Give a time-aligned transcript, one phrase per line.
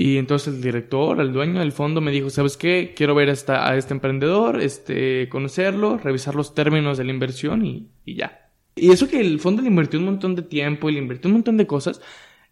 [0.00, 2.92] Y entonces el director, el dueño del fondo me dijo, ¿sabes qué?
[2.96, 8.14] Quiero ver a, este emprendedor, este, conocerlo, revisar los términos de la inversión y, y
[8.14, 8.48] ya.
[8.76, 11.32] Y eso que el fondo le invirtió un montón de tiempo y le invirtió un
[11.32, 12.00] montón de cosas.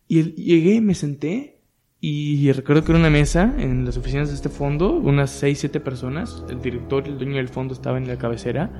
[0.08, 1.60] Y llegué, me senté
[2.00, 5.78] y recuerdo que era una mesa en las oficinas de este fondo, unas 6, 7
[5.78, 6.42] personas.
[6.50, 8.72] El director y el dueño del fondo estaban en la cabecera.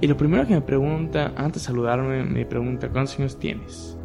[0.00, 3.98] Y lo primero que me pregunta, antes de saludarme, me pregunta, ¿cuántos años tienes?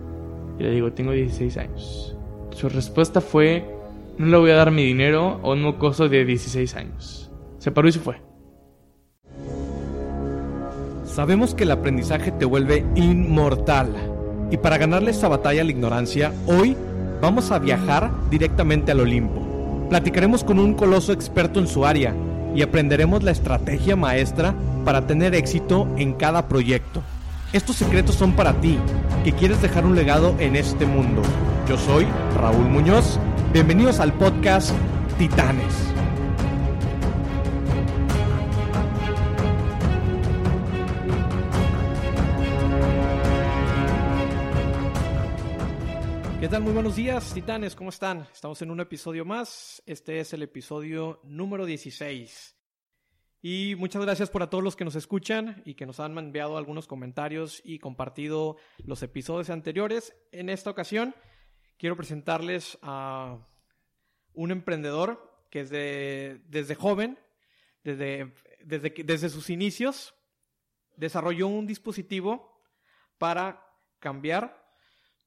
[0.57, 2.14] Y le digo, tengo 16 años.
[2.55, 3.65] Su respuesta fue,
[4.17, 7.29] no le voy a dar mi dinero a un mocoso de 16 años.
[7.57, 8.21] Se paró y se fue.
[11.03, 13.89] Sabemos que el aprendizaje te vuelve inmortal.
[14.51, 16.77] Y para ganarle esta batalla a la ignorancia, hoy
[17.21, 19.87] vamos a viajar directamente al Olimpo.
[19.89, 22.15] Platicaremos con un coloso experto en su área
[22.55, 27.03] y aprenderemos la estrategia maestra para tener éxito en cada proyecto.
[27.51, 28.79] Estos secretos son para ti,
[29.25, 31.21] que quieres dejar un legado en este mundo.
[31.67, 32.05] Yo soy
[32.35, 33.19] Raúl Muñoz.
[33.51, 34.69] Bienvenidos al podcast
[35.17, 35.73] Titanes.
[46.39, 46.61] ¿Qué tal?
[46.61, 48.27] Muy buenos días, titanes, ¿cómo están?
[48.31, 49.81] Estamos en un episodio más.
[49.87, 52.55] Este es el episodio número 16.
[53.41, 56.59] Y muchas gracias por a todos los que nos escuchan y que nos han enviado
[56.59, 60.15] algunos comentarios y compartido los episodios anteriores.
[60.31, 61.15] En esta ocasión
[61.77, 63.37] quiero presentarles a
[64.33, 67.17] un emprendedor que desde, desde joven,
[67.83, 70.15] desde, desde, desde sus inicios,
[70.95, 72.61] desarrolló un dispositivo
[73.17, 73.65] para
[73.99, 74.65] cambiar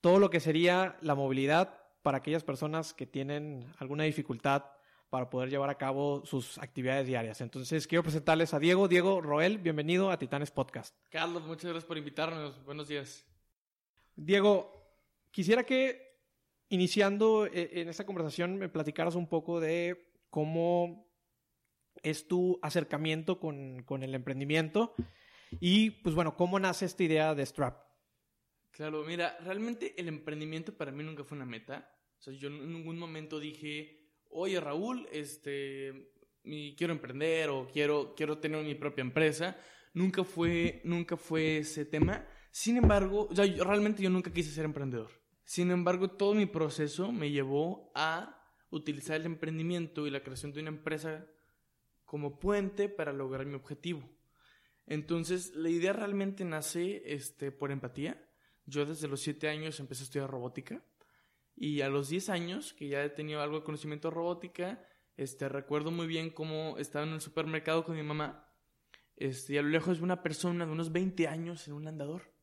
[0.00, 4.64] todo lo que sería la movilidad para aquellas personas que tienen alguna dificultad
[5.10, 7.40] para poder llevar a cabo sus actividades diarias.
[7.40, 8.88] Entonces, quiero presentarles a Diego.
[8.88, 10.94] Diego Roel, bienvenido a Titanes Podcast.
[11.08, 12.62] Carlos, muchas gracias por invitarnos.
[12.64, 13.26] Buenos días.
[14.14, 14.92] Diego,
[15.30, 16.07] quisiera que
[16.68, 21.06] iniciando eh, en esta conversación me platicaras un poco de cómo
[22.02, 24.94] es tu acercamiento con, con el emprendimiento
[25.60, 27.76] y, pues bueno, cómo nace esta idea de Strap.
[28.70, 31.90] Claro, mira, realmente el emprendimiento para mí nunca fue una meta.
[32.18, 36.12] O sea, yo en ningún momento dije, oye Raúl, este,
[36.76, 39.56] quiero emprender o quiero, quiero tener mi propia empresa.
[39.94, 42.24] Nunca fue, nunca fue ese tema.
[42.50, 45.10] Sin embargo, o yo- realmente yo nunca quise ser emprendedor.
[45.48, 48.38] Sin embargo, todo mi proceso me llevó a
[48.68, 51.26] utilizar el emprendimiento y la creación de una empresa
[52.04, 54.06] como puente para lograr mi objetivo.
[54.86, 58.22] Entonces, la idea realmente nace este, por empatía.
[58.66, 60.82] Yo desde los 7 años empecé a estudiar robótica
[61.56, 64.84] y a los 10 años, que ya he tenido algo de conocimiento de robótica,
[65.16, 68.46] este, recuerdo muy bien cómo estaba en el supermercado con mi mamá
[69.16, 72.36] este, y a lo lejos una persona de unos 20 años en un andador.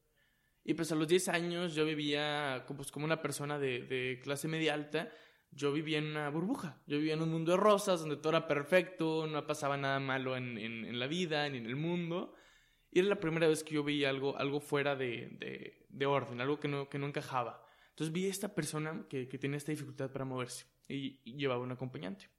[0.65, 4.47] Y pues a los 10 años yo vivía pues, como una persona de, de clase
[4.47, 5.09] media alta,
[5.51, 8.47] yo vivía en una burbuja, yo vivía en un mundo de rosas donde todo era
[8.47, 12.33] perfecto, no pasaba nada malo en, en- en la vida ni en el mundo.
[12.91, 16.41] Y era la primera vez que yo veía algo, algo fuera de, de- de orden,
[16.41, 17.63] algo que no, que no encajaba.
[17.89, 21.61] Entonces vi a esta persona que, que tenía esta dificultad para moverse y, y llevaba
[21.63, 22.29] un acompañante.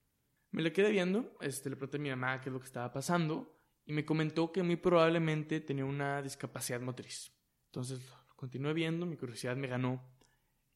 [0.50, 2.92] Me la quedé viendo, este, le pregunté a mi mamá qué es lo que estaba
[2.92, 7.32] pasando y me comentó que muy probablemente tenía una discapacidad motriz.
[7.76, 8.00] Entonces
[8.37, 10.03] continué viendo, mi curiosidad me ganó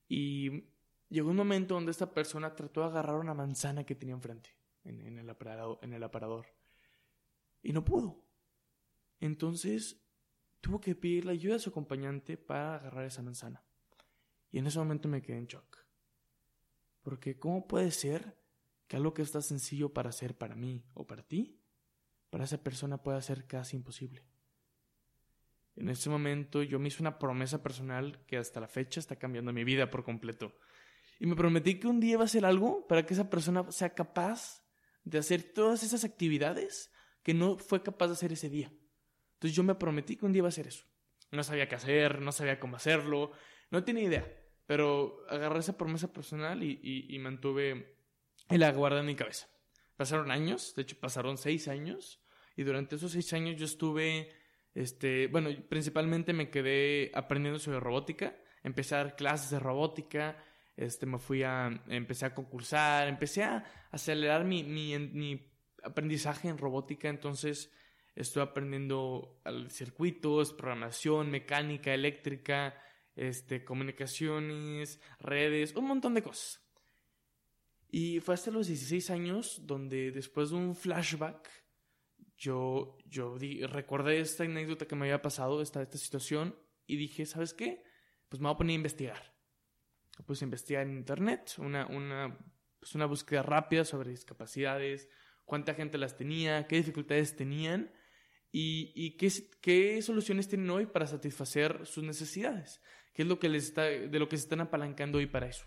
[0.07, 0.67] y
[1.09, 4.51] llegó un momento donde esta persona trató de agarrar una manzana que tenía enfrente
[4.85, 6.47] en, el, aparador,
[7.63, 8.23] y no pudo.
[9.19, 9.99] Entonces
[10.61, 13.65] tuvo que pedirle ayuda a su acompañante para agarrar esa manzana.
[14.51, 15.79] Y en ese momento me quedé en shock.
[17.01, 18.37] Porque ¿cómo puede ser
[18.87, 21.63] que algo que está sencillo para hacer para mí o para ti,
[22.29, 24.30] para esa persona pueda ser casi imposible?
[25.77, 29.53] En ese momento yo me hice una promesa personal que hasta la fecha está cambiando
[29.53, 30.55] mi vida por completo.
[31.19, 33.95] Y me prometí que un día iba a hacer algo para que esa persona sea
[33.95, 34.65] capaz
[35.05, 36.93] de hacer todas esas actividades
[37.23, 38.73] que no fue capaz de hacer ese día.
[39.35, 40.85] Entonces yo me prometí que un día iba a hacer eso.
[41.31, 43.33] No sabía qué hacer, no sabía cómo hacerlo,
[43.71, 44.37] no tenía idea.
[44.67, 47.97] Pero agarré esa promesa personal y, y, y mantuve
[48.49, 49.49] y la guardé en mi cabeza.
[49.97, 52.23] Pasaron años, de hecho pasaron seis años,
[52.57, 54.33] y durante esos seis años yo estuve,
[54.75, 60.37] este, bueno, principalmente me quedé aprendiendo sobre robótica, empecé a dar clases de robótica,
[60.77, 65.53] este, me fui a, empecé a concursar, empecé a acelerar mi, mi, mi
[65.83, 67.73] aprendizaje en robótica, entonces
[68.15, 72.75] estoy aprendiendo circuitos, programación, mecánica, eléctrica,
[73.17, 76.63] este, comunicaciones, redes, un montón de cosas.
[77.89, 81.49] Y fue hasta los 16 años donde después de un flashback,
[82.41, 86.57] yo, yo di- recordé esta anécdota que me había pasado, esta, esta situación,
[86.87, 87.85] y dije, ¿sabes qué?
[88.29, 89.23] Pues me voy a poner a investigar.
[90.27, 92.39] puse a investigar en internet, una, una,
[92.79, 95.09] pues una búsqueda rápida sobre discapacidades,
[95.45, 97.93] cuánta gente las tenía, qué dificultades tenían
[98.53, 102.81] y, y qué, qué, soluciones tienen hoy para satisfacer sus necesidades,
[103.13, 105.67] qué es lo que les está, de lo que se están apalancando hoy para eso.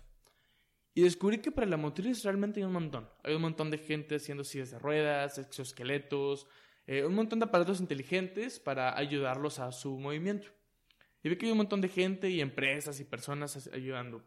[0.96, 3.10] Y descubrí que para la motriz realmente hay un montón.
[3.24, 6.46] Hay un montón de gente haciendo sillas de ruedas, exoesqueletos,
[6.86, 10.48] eh, un montón de aparatos inteligentes para ayudarlos a su movimiento.
[11.22, 14.22] Y vi que hay un montón de gente y empresas y personas ayudando.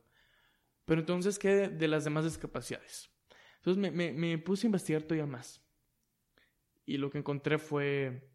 [0.85, 3.11] Pero entonces, ¿qué de las demás discapacidades?
[3.57, 5.61] Entonces me, me, me puse a investigar todavía más.
[6.85, 8.31] Y lo que encontré fue,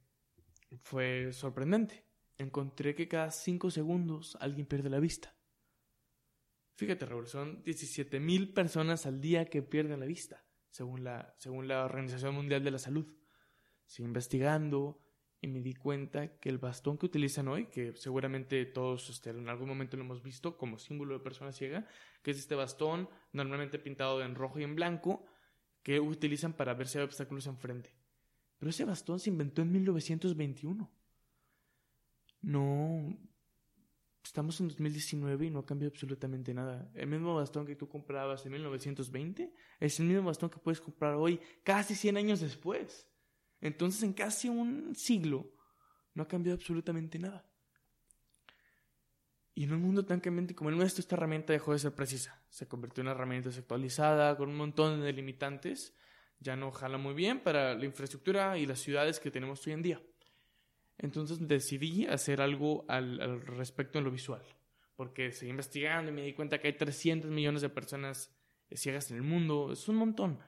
[0.82, 2.04] fue sorprendente.
[2.38, 5.34] Encontré que cada cinco segundos alguien pierde la vista.
[6.76, 11.68] Fíjate, Raúl, son 17 mil personas al día que pierden la vista, según la, según
[11.68, 13.06] la Organización Mundial de la Salud.
[14.00, 15.02] Investigando,
[15.42, 19.48] y me di cuenta que el bastón que utilizan hoy, que seguramente todos este, en
[19.48, 21.84] algún momento lo hemos visto como símbolo de persona ciega,
[22.22, 25.26] que es este bastón normalmente pintado en rojo y en blanco,
[25.82, 27.90] que utilizan para ver si hay obstáculos enfrente.
[28.60, 30.88] Pero ese bastón se inventó en 1921.
[32.42, 33.18] No.
[34.22, 36.88] Estamos en 2019 y no ha cambiado absolutamente nada.
[36.94, 41.14] El mismo bastón que tú comprabas en 1920 es el mismo bastón que puedes comprar
[41.14, 43.08] hoy, casi 100 años después.
[43.62, 45.50] Entonces, en casi un siglo,
[46.14, 47.46] no ha cambiado absolutamente nada.
[49.54, 52.42] Y en un mundo tan cambiante como el nuestro, esta herramienta dejó de ser precisa.
[52.50, 55.94] Se convirtió en una herramienta desactualizada, con un montón de limitantes.
[56.40, 59.82] Ya no jala muy bien para la infraestructura y las ciudades que tenemos hoy en
[59.82, 60.02] día.
[60.98, 64.42] Entonces decidí hacer algo al, al respecto en lo visual.
[64.96, 68.34] Porque seguí investigando y me di cuenta que hay 300 millones de personas
[68.76, 69.70] ciegas en el mundo.
[69.72, 70.40] Es un montón.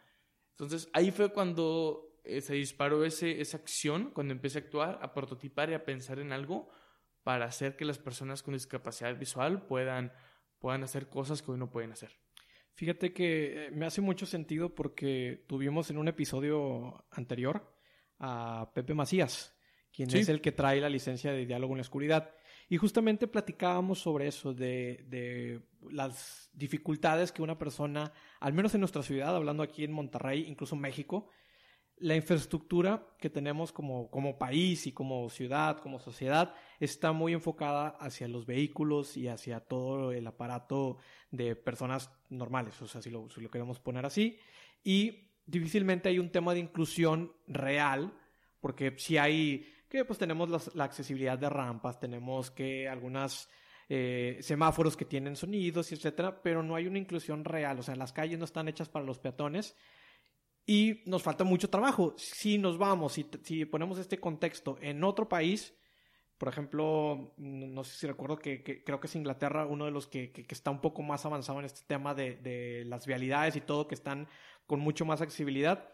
[0.51, 5.13] Entonces ahí fue cuando eh, se disparó ese, esa acción cuando empecé a actuar, a
[5.13, 6.69] prototipar y a pensar en algo
[7.23, 10.13] para hacer que las personas con discapacidad visual puedan,
[10.59, 12.11] puedan hacer cosas que hoy no pueden hacer.
[12.75, 17.73] Fíjate que eh, me hace mucho sentido porque tuvimos en un episodio anterior
[18.19, 19.57] a Pepe Macías,
[19.93, 22.35] quien es el que trae la licencia de diálogo en la oscuridad.
[22.69, 25.61] Y justamente platicábamos sobre eso, de, de,
[25.91, 30.75] las dificultades que una persona, al menos en nuestra ciudad, hablando aquí en Monterrey, incluso
[30.75, 31.29] México,
[31.99, 37.89] la infraestructura que tenemos como, como país y como ciudad, como sociedad, está muy enfocada
[38.01, 40.99] hacia los vehículos y hacia todo el aparato
[41.31, 44.39] de personas normales, o sea, si lo, queremos poner así.
[44.83, 48.13] Y difícilmente hay un tema de inclusión real,
[48.61, 53.49] porque si hay, que pues tenemos la accesibilidad de rampas, tenemos que algunas...
[53.87, 57.79] Eh, semáforos que tienen sonidos, etcétera, pero no hay una inclusión real.
[57.79, 59.77] O sea, las calles no están hechas para los peatones
[60.67, 62.15] y nos falta mucho trabajo.
[62.17, 65.75] Si nos vamos, si, si ponemos este contexto en otro país,
[66.39, 70.33] por ejemplo, no sé si recuerdo que, creo que es Inglaterra uno de los que,
[70.33, 73.87] que, está un poco más avanzado en este tema de, de, las vialidades y todo,
[73.87, 74.27] que están
[74.67, 75.89] con mucho más accesibilidad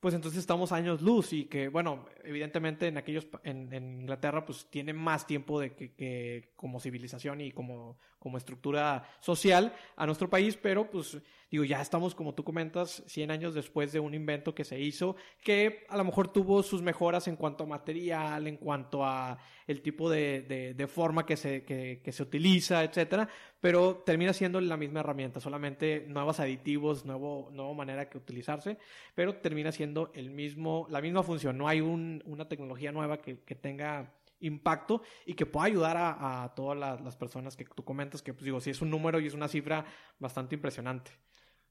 [0.00, 4.68] pues entonces estamos años luz y que, bueno, evidentemente en aquellos, en, en Inglaterra, pues
[4.70, 10.30] tiene más tiempo de que, que, como civilización y como, como estructura social a nuestro
[10.30, 14.54] país, pero pues digo, ya estamos, como tú comentas, 100 años después de un invento
[14.54, 18.56] que se hizo, que a lo mejor tuvo sus mejoras en cuanto a material, en
[18.56, 23.28] cuanto a el tipo de, de, forma que se, que, que se utiliza, etcétera,
[23.60, 28.78] pero termina siendo la misma herramienta, solamente nuevos aditivos, nuevo, nueva manera que utilizarse,
[29.14, 31.58] pero termina siendo el mismo, la misma función.
[31.58, 36.44] No hay un, una tecnología nueva que, que, tenga impacto y que pueda ayudar a,
[36.44, 39.26] a todas las, personas que tú comentas, que pues digo, sí es un número y
[39.26, 39.84] es una cifra
[40.18, 41.10] bastante impresionante.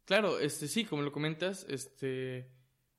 [0.07, 2.49] Claro, este sí, como lo comentas, este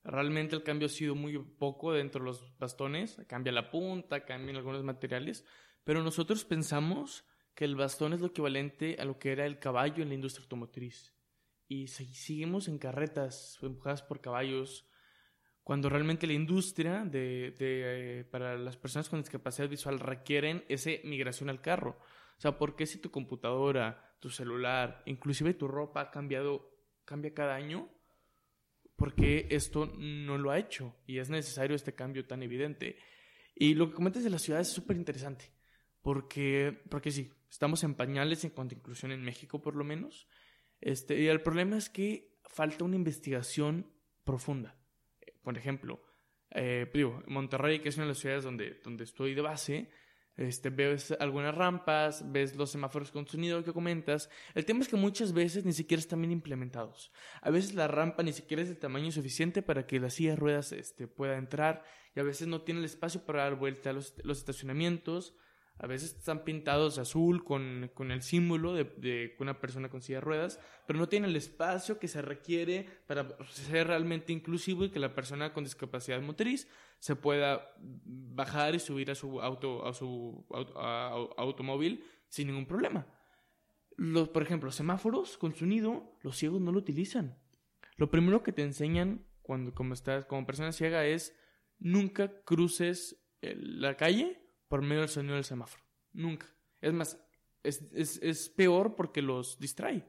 [0.04, 4.56] realmente el cambio ha sido muy poco dentro de los bastones, cambia la punta, cambian
[4.56, 5.42] algunos materiales,
[5.84, 7.24] pero nosotros pensamos
[7.54, 10.42] que el bastón es lo equivalente a lo que era el caballo en la industria
[10.42, 11.14] automotriz.
[11.66, 14.86] Y seguimos en carretas empujadas por caballos,
[15.62, 21.48] cuando realmente la industria de, eh, para las personas con discapacidad visual requieren esa migración
[21.48, 21.98] al carro.
[22.36, 26.77] O sea, ¿por qué si tu computadora, tu celular, inclusive tu ropa ha cambiado,
[27.08, 27.88] cambia cada año?
[28.96, 32.96] Porque esto no lo ha hecho y es necesario este cambio tan evidente.
[33.54, 35.52] Y lo que comentas de las ciudades es súper interesante.
[36.02, 40.28] Porque, porque sí, Estamos en pañales en cuanto a inclusión en México, por lo menos.
[40.80, 43.90] Este, y el problema es que falta una investigación
[44.24, 44.76] profunda.
[45.42, 46.02] Por ejemplo,
[46.50, 49.90] eh, digo, Monterrey, que es una de las ciudades donde, donde estoy de base,
[50.38, 54.30] este, ves algunas rampas, ves los semáforos con sonido que comentas.
[54.54, 57.12] El tema es que muchas veces ni siquiera están bien implementados.
[57.42, 60.36] A veces la rampa ni siquiera es de tamaño suficiente para que la silla de
[60.36, 61.82] ruedas este, pueda entrar
[62.14, 65.34] y a veces no tiene el espacio para dar vuelta a los, los estacionamientos
[65.80, 70.18] A veces están pintados azul con, con el símbolo de, de, una persona con silla
[70.18, 74.90] de ruedas, pero no tienen el espacio que se requiere para ser realmente inclusivo y
[74.90, 76.68] que la persona con discapacidad motriz
[76.98, 80.44] se pueda bajar y subir a su, auto, a su
[81.36, 83.06] automóvil sin ningún problema.
[83.96, 87.38] Los, por ejemplo, semáforos con sonido, los ciegos no lo utilizan.
[87.96, 91.36] Lo primero que te enseñan cuando como estás como persona ciega es
[91.78, 95.82] nunca cruces la calle por medio del sonido del semáforo.
[96.12, 96.46] Nunca.
[96.80, 97.18] Es más,
[97.62, 100.04] es, es, es, peor porque los distrae.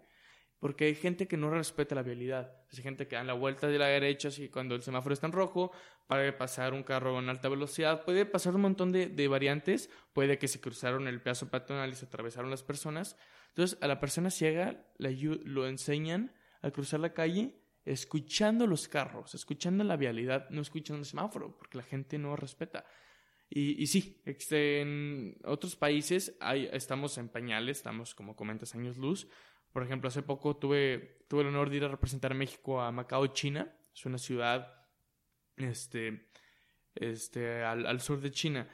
[0.60, 2.54] Porque hay gente que no respeta la vialidad.
[2.72, 5.34] Hay gente que da la vuelta de la derecha así cuando el semáforo está en
[5.34, 5.72] rojo,
[6.08, 8.04] para pasar un carro en alta velocidad.
[8.04, 9.90] Puede pasar un montón de, de variantes.
[10.12, 13.16] Puede que se cruzaron el pedazo peatonal y se atravesaron las personas.
[13.50, 19.84] Entonces, a la persona ciega lo enseñan a cruzar la calle escuchando los carros, escuchando
[19.84, 22.86] la vialidad, no escuchando el semáforo, porque la gente no respeta.
[23.50, 28.98] Y, y sí, este, en otros países hay, estamos en pañales, estamos, como comentas, años
[28.98, 29.28] luz.
[29.74, 32.92] Por ejemplo, hace poco tuve, tuve el honor de ir a representar a México a
[32.92, 33.76] Macao, China.
[33.94, 34.86] Es una ciudad
[35.58, 36.30] este,
[36.96, 38.68] este, al, al sur de China.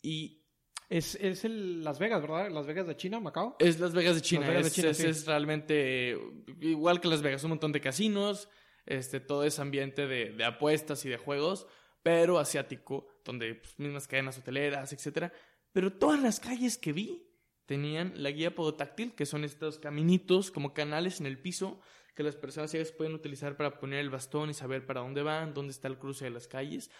[0.00, 0.42] Y
[0.88, 2.50] es, es el Las Vegas, ¿verdad?
[2.50, 3.56] Las Vegas de China, Macao.
[3.58, 4.58] Es Las Vegas de China.
[4.58, 6.18] es, es, realmente
[6.60, 8.48] igual que Las Vegas, un montón de casinos,
[8.86, 11.66] este, todo ese ambiente de, de apuestas y de juegos,
[12.02, 15.32] pero asiático, donde pues, mismas cadenas hoteleras, etcétera.
[15.72, 17.28] Pero todas las calles que vi
[17.66, 21.80] tenían la guía podotáctil, que son estos caminitos como canales en el piso
[22.14, 25.54] que las personas ciegas pueden utilizar para poner el bastón y saber para dónde van,
[25.54, 26.90] dónde está el cruce de las calles.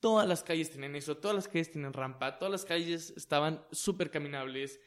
[0.00, 4.10] Todas las calles tienen eso, todas las calles tienen rampa, todas las calles estaban súper
[4.10, 4.80] caminables.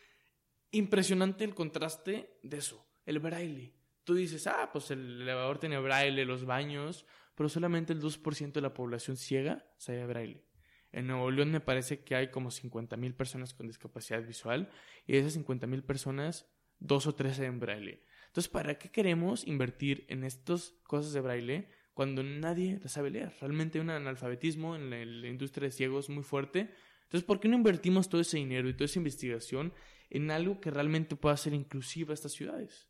[0.71, 3.73] Impresionante el contraste de eso, el braille.
[4.03, 7.05] Tú dices, ah, pues el elevador tiene braille, los baños,
[7.35, 10.43] pero solamente el 2% de la población ciega sabe braille.
[10.91, 14.69] En Nuevo León me parece que hay como 50.000 personas con discapacidad visual
[15.05, 18.03] y de esas 50.000 personas, dos o tres saben braille.
[18.27, 23.33] Entonces, ¿para qué queremos invertir en estas cosas de braille cuando nadie la sabe leer.
[23.41, 26.69] Realmente hay un analfabetismo en la, industria de ciegos muy fuerte.
[27.05, 29.73] Entonces, ¿por qué no invertimos todo ese dinero y toda esa investigación
[30.11, 32.87] en algo que realmente pueda ser inclusiva a estas ciudades?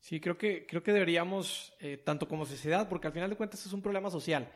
[0.00, 3.64] Sí, creo que, creo que deberíamos, eh, tanto como sociedad, porque al final de cuentas
[3.64, 4.50] es un problema social.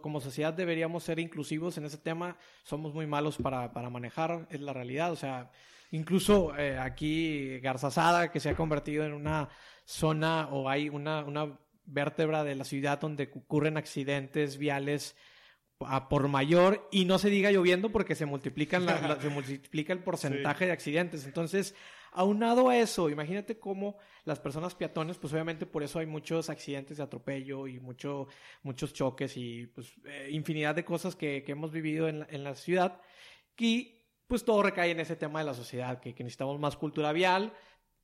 [0.00, 2.36] Como sociedad deberíamos ser inclusivos en ese tema.
[2.62, 5.12] Somos muy malos para, para manejar, es la realidad.
[5.12, 5.50] O sea,
[5.90, 9.48] incluso eh, aquí Garzazada, que se ha convertido en una
[9.84, 15.16] zona o hay una, una vértebra de la ciudad donde ocurren accidentes viales
[15.80, 18.86] a por mayor y no se diga lloviendo porque se multiplican
[19.20, 21.24] se multiplica el porcentaje de accidentes.
[21.24, 21.74] Entonces,
[22.12, 26.96] aunado a eso, imagínate cómo las personas peatones, pues obviamente por eso hay muchos accidentes
[26.96, 28.28] de atropello y mucho,
[28.62, 32.54] muchos choques y pues eh, infinidad de cosas que, hemos vivido en la, en la,
[32.54, 33.00] ciudad.
[33.56, 37.52] Y pues todo recae en ese tema de la sociedad, que, necesitamos más cultura vial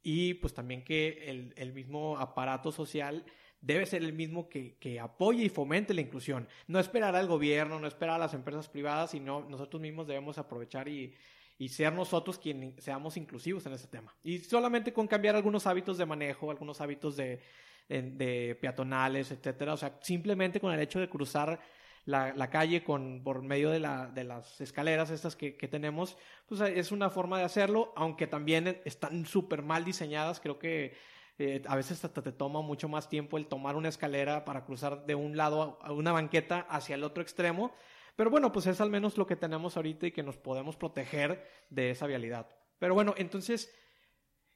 [0.02, 3.24] y pues también que el, el mismo aparato social
[3.60, 6.48] debe ser el mismo que, que, apoye y fomente la inclusión.
[6.66, 10.88] No esperar al gobierno, no esperar a las empresas privadas, sino nosotros mismos debemos aprovechar
[10.88, 11.14] y,
[11.58, 14.14] y ser nosotros quienes seamos inclusivos en ese tema.
[14.22, 17.40] Y solamente con cambiar algunos hábitos de manejo, algunos hábitos de,
[17.88, 19.74] de, peatonales, etcétera.
[19.74, 21.60] O sea, simplemente con el hecho de cruzar
[22.04, 26.60] la, calle con, por medio de, la, de las escaleras estas que, que, tenemos, pues
[26.60, 30.40] es una forma de hacerlo, aunque también están súper mal diseñadas.
[30.40, 30.94] Creo que
[31.38, 35.04] eh, a veces hasta te toma mucho más tiempo el tomar una escalera para cruzar
[35.04, 37.74] de un lado a una banqueta hacia el otro extremo.
[38.16, 41.46] Pero bueno, pues es al menos lo que tenemos ahorita y que nos podemos proteger
[41.70, 42.48] de esa vialidad.
[42.78, 43.72] Pero bueno, entonces,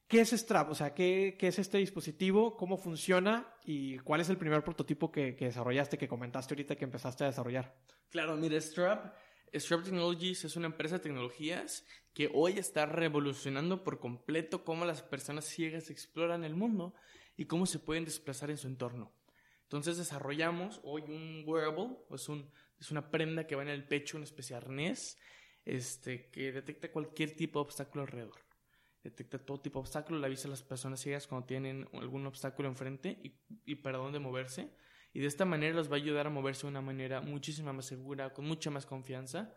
[0.09, 0.71] ¿qué es Strap?
[0.71, 2.57] O sea, ¿qué, qué es este dispositivo?
[2.57, 3.55] ¿Cómo funciona?
[3.65, 7.29] ¿Y cuál es el primer prototipo que, que desarrollaste, que comentaste ahorita que empezaste a
[7.29, 7.77] desarrollar?
[8.09, 9.15] Claro, mire, Strap
[9.53, 15.03] Strap Technologies es una empresa de tecnologías que hoy está revolucionando por completo cómo las
[15.03, 16.95] personas ciegas exploran el mundo
[17.37, 19.13] y cómo se pueden desplazar en su entorno.
[19.65, 22.49] Entonces desarrollamos hoy un wearable, es, un,
[22.81, 25.19] es una prenda que va en el pecho, una especie de arnés,
[25.65, 28.41] este, que detecta cualquier tipo de obstáculo alrededor.
[29.05, 32.69] Detecta todo tipo de obstáculo, le avisa a las personas ciegas cuando tienen algún obstáculo
[32.69, 33.35] enfrente y,
[33.65, 34.71] y para dónde moverse
[35.13, 37.87] y de esta manera los va a ayudar a moverse de una manera muchísima más
[37.87, 39.55] segura, con mucha más confianza,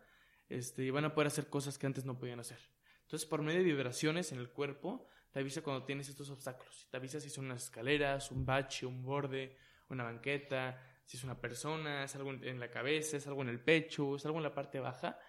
[0.50, 2.60] este, y van a poder hacer cosas que antes no podían hacer.
[3.04, 6.88] Entonces, por medio de vibraciones en el cuerpo, te avisa cuando tienes estos obstáculos.
[6.90, 9.56] Te avisa si son unas escaleras, un bache, un borde,
[9.90, 13.60] una banqueta, si es una persona, es algo en la cabeza, es algo en el
[13.60, 15.20] pecho, es algo en la parte baja.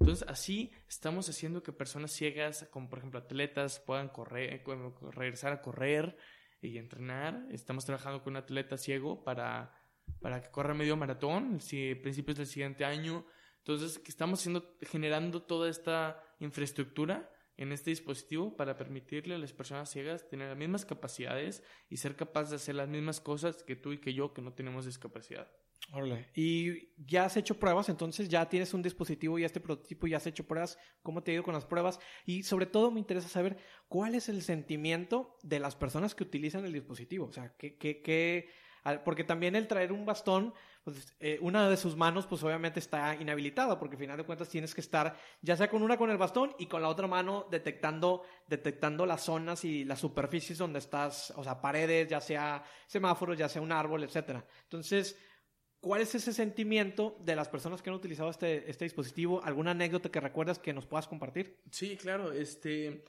[0.00, 4.62] Entonces, así estamos haciendo que personas ciegas, como por ejemplo atletas, puedan correr,
[5.12, 6.16] regresar a correr,
[6.64, 7.46] y entrenar.
[7.50, 9.74] Estamos trabajando con un atleta ciego para,
[10.20, 13.26] para que corra medio maratón, si, principios del siguiente año.
[13.58, 19.52] Entonces, que estamos haciendo, generando toda esta infraestructura en este dispositivo para permitirle a las
[19.52, 23.76] personas ciegas tener las mismas capacidades y ser capaces de hacer las mismas cosas que
[23.76, 25.50] tú y que yo que no tenemos discapacidad.
[25.92, 26.28] Órale.
[26.34, 30.26] Y ya has hecho pruebas, entonces ya tienes un dispositivo y este prototipo ya has
[30.26, 30.78] hecho pruebas.
[31.02, 32.00] ¿Cómo te ha ido con las pruebas?
[32.24, 33.58] Y sobre todo me interesa saber
[33.88, 37.26] cuál es el sentimiento de las personas que utilizan el dispositivo.
[37.26, 38.48] O sea, ¿qué, qué, qué
[39.04, 40.52] porque también el traer un bastón,
[41.18, 44.74] eh, una de sus manos pues obviamente está inhabilitada, porque al final de cuentas tienes
[44.74, 48.22] que estar ya sea con una con el bastón y con la otra mano detectando,
[48.46, 53.48] detectando las zonas y las superficies donde estás, o sea, paredes, ya sea semáforos, ya
[53.48, 54.44] sea un árbol, etcétera.
[54.64, 55.16] Entonces,
[55.80, 59.44] ¿Cuál es ese sentimiento de las personas que han utilizado este, este dispositivo?
[59.44, 61.60] ¿Alguna anécdota que recuerdas que nos puedas compartir?
[61.70, 62.32] Sí, claro.
[62.32, 63.04] Este,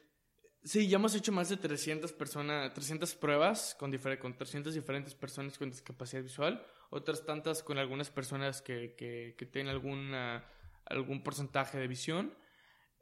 [0.66, 5.60] Sí, ya hemos hecho más de 300 personas, 300 pruebas con, con 300 diferentes personas
[5.60, 10.46] con discapacidad visual, otras tantas con algunas personas que, que, tienen alguna,
[10.86, 12.34] algún porcentaje de visión.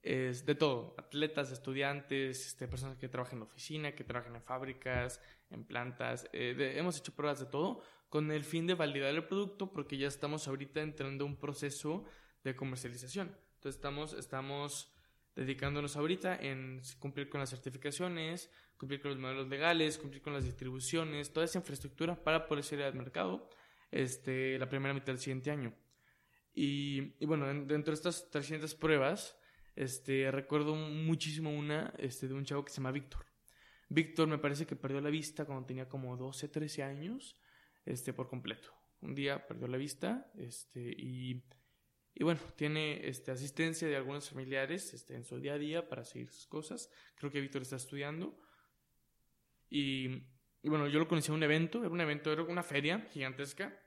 [0.01, 5.21] Es de todo, atletas, estudiantes, este, personas que trabajan en oficina, que trabajan en fábricas,
[5.49, 6.27] en plantas.
[6.33, 10.07] Eh, hemos hecho pruebas de todo con el fin de validar el producto porque ya
[10.07, 12.03] estamos ahorita entrando en un proceso
[12.43, 13.35] de comercialización.
[13.55, 14.93] Entonces estamos, estamos
[15.35, 20.43] dedicándonos ahorita en cumplir con las certificaciones, cumplir con los modelos legales, cumplir con las
[20.43, 23.49] distribuciones, toda esa infraestructura para poder salir al mercado
[23.93, 25.73] este, la primera mitad del siguiente año.
[26.53, 29.37] Y, y bueno, dentro de estas 300 pruebas,
[29.75, 33.25] este, recuerdo muchísimo una este, de un chavo que se llama Víctor.
[33.89, 37.39] Víctor me parece que perdió la vista cuando tenía como 12, 13 años,
[37.85, 38.73] este, por completo.
[39.01, 41.43] Un día perdió la vista, este, y
[42.15, 46.05] y bueno, tiene este, asistencia de algunos familiares este, en su día a día para
[46.05, 46.91] seguir sus cosas.
[47.15, 48.39] Creo que Víctor está estudiando.
[49.69, 50.23] Y,
[50.69, 53.77] bueno, yo lo conocí en un evento, era un evento, era una feria gigantesca.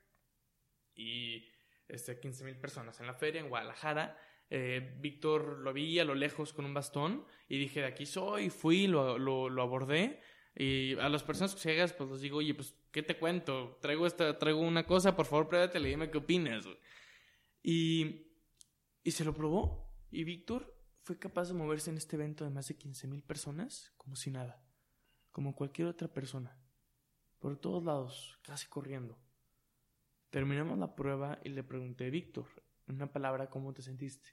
[0.93, 1.47] Y
[1.87, 4.17] este, 15 mil personas en la feria en Guadalajara.
[4.49, 8.49] Eh, Víctor lo vi a lo lejos con un bastón y dije, de aquí soy,
[8.49, 10.21] fui, lo, lo, lo abordé.
[10.55, 13.77] Y a las personas que llegas, pues les digo, oye, pues, ¿qué te cuento?
[13.81, 16.65] Traigo, esta, traigo una cosa, por favor, pruébatela y dime qué opinas.
[17.61, 18.31] Y,
[19.03, 19.93] y se lo probó.
[20.09, 23.93] Y Víctor fue capaz de moverse en este evento de más de 15 mil personas
[23.97, 24.63] como si nada.
[25.31, 26.57] Como cualquier otra persona.
[27.39, 29.17] Por todos lados, casi corriendo.
[30.29, 32.47] Terminamos la prueba y le pregunté, Víctor,
[32.87, 34.29] en una palabra, ¿cómo te sentiste?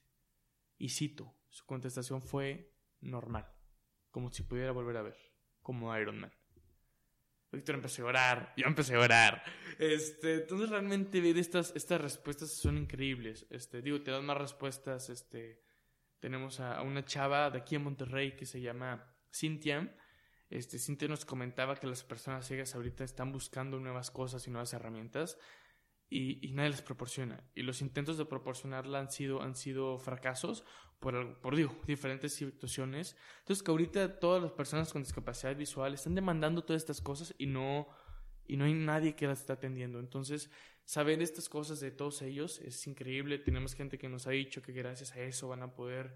[0.78, 3.46] Y cito, su contestación fue normal,
[4.10, 5.16] como si pudiera volver a ver,
[5.62, 6.32] como Iron Man.
[7.54, 9.42] Víctor empecé a orar, yo empecé a orar.
[9.78, 13.46] Este, entonces realmente ver estas, estas respuestas son increíbles.
[13.50, 15.08] Este, digo, te dan más respuestas.
[15.08, 15.62] Este,
[16.20, 19.96] tenemos a, una chava de aquí en Monterrey que se llama Cintia.
[20.54, 24.72] Este, Cintia nos comentaba que las personas ciegas ahorita están buscando nuevas cosas y nuevas
[24.72, 25.36] herramientas
[26.08, 27.42] y, nadie les proporciona.
[27.56, 30.64] Y los intentos de proporcionarla han sido, han sido fracasos
[31.00, 33.16] por, por digo, diferentes situaciones.
[33.40, 37.46] Entonces que ahorita todas las personas con discapacidad visual están demandando todas estas cosas y
[37.46, 37.88] no,
[38.46, 39.98] y no hay nadie que las está atendiendo.
[39.98, 40.52] Entonces,
[40.84, 43.38] saber estas cosas de todos ellos es increíble.
[43.38, 46.14] Tenemos gente que nos ha dicho que gracias a eso van a poder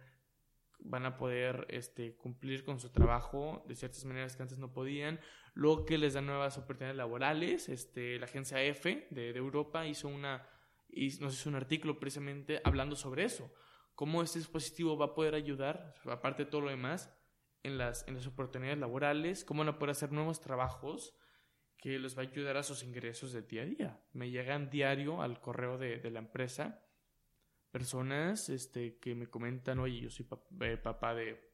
[0.81, 5.21] van a poder este, cumplir con su trabajo de ciertas maneras que antes no podían,
[5.55, 7.69] lo que les da nuevas oportunidades laborales.
[7.69, 10.49] Este, la agencia EFE de, Europa hizo, una,
[11.21, 13.53] nos hizo un artículo precisamente hablando sobre eso,
[13.95, 17.12] cómo este dispositivo va a poder ayudar, aparte de todo lo demás,
[17.64, 21.17] en las, en las oportunidades laborales, cómo van a poder hacer nuevos trabajos
[21.77, 24.05] que les va a ayudar a sus ingresos de día a día.
[24.12, 26.85] Me llegan diario al correo de, de la empresa
[27.71, 30.27] personas este, que me comentan, oye, yo soy
[30.61, 31.51] eh, papá de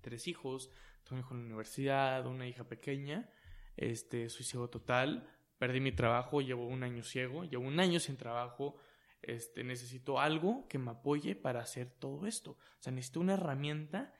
[0.00, 0.70] tres hijos,
[1.04, 3.30] tengo un hijo en la universidad, una hija pequeña,
[3.76, 8.16] este, soy ciego total, perdí mi trabajo, llevo un año ciego, llevo un año sin
[8.16, 8.76] trabajo,
[9.22, 12.52] este, necesito algo que me apoye para hacer todo esto.
[12.52, 14.12] O sea, necesito una herramienta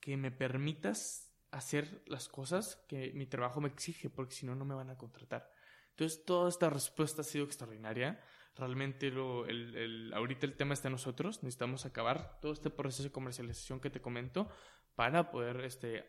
[0.00, 0.92] que me permita
[1.50, 4.98] hacer las cosas que mi trabajo me exige, porque si no, no me van a
[4.98, 5.50] contratar.
[5.90, 8.20] Entonces, toda esta respuesta ha sido extraordinaria.
[8.56, 11.42] Realmente lo, el, el, ahorita el tema está en nosotros.
[11.42, 14.48] Necesitamos acabar todo este proceso de comercialización que te comento
[14.94, 16.04] para poder este,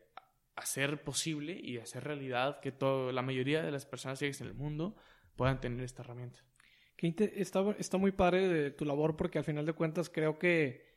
[0.56, 4.54] hacer posible y hacer realidad que todo, la mayoría de las personas que en el
[4.54, 4.96] mundo
[5.36, 6.40] puedan tener esta herramienta.
[6.96, 10.88] Que está, está muy padre de tu labor porque al final de cuentas creo que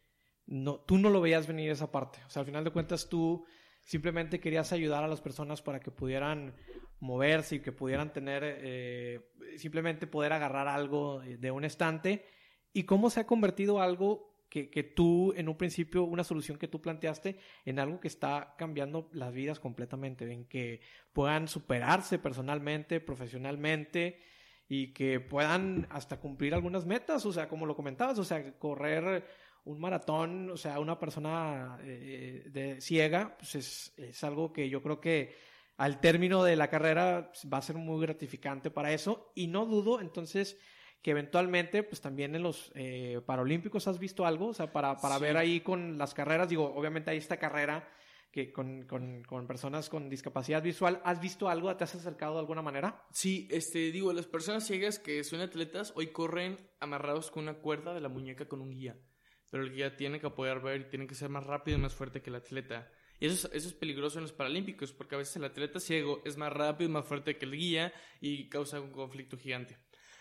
[0.46, 2.20] no, tú no lo veías venir esa parte.
[2.26, 3.44] O sea, al final de cuentas tú
[3.84, 6.54] simplemente querías ayudar a las personas para que pudieran
[7.00, 9.20] moverse y que pudieran tener, eh,
[9.56, 12.24] simplemente poder agarrar algo de un estante.
[12.72, 16.68] ¿Y cómo se ha convertido algo que, que, tú, en un principio, una solución que
[16.68, 20.80] tú planteaste, en algo que está cambiando las vidas completamente, en que
[21.12, 24.20] puedan superarse personalmente, profesionalmente
[24.68, 29.24] y que puedan hasta cumplir algunas metas, o sea, como lo comentabas, o sea, correr
[29.64, 34.82] un maratón, o sea, una persona eh, de ciega, pues es, es, algo que yo
[34.82, 35.34] creo que
[35.76, 39.32] al término de la carrera pues, va a ser muy gratificante para eso.
[39.34, 40.58] Y no dudo entonces
[41.02, 45.18] que eventualmente pues también en los eh, Paralímpicos has visto algo, o sea, para, para
[45.18, 47.88] ver ahí con las carreras, digo, obviamente hay esta carrera
[48.30, 51.74] que con, con, con, personas con discapacidad visual, ¿has visto algo?
[51.76, 53.04] ¿Te has acercado de alguna manera?
[53.10, 57.92] Sí, este, digo, las personas ciegas que son atletas hoy corren amarrados con una cuerda
[57.92, 58.96] de la muñeca con un guía
[59.50, 61.94] pero el guía tiene que poder ver y tiene que ser más rápido y más
[61.94, 62.90] fuerte que el atleta.
[63.18, 66.22] Y eso es, eso es peligroso en los Paralímpicos, porque a veces el atleta ciego
[66.24, 69.76] es más rápido y más fuerte que el guía y causa un conflicto gigante.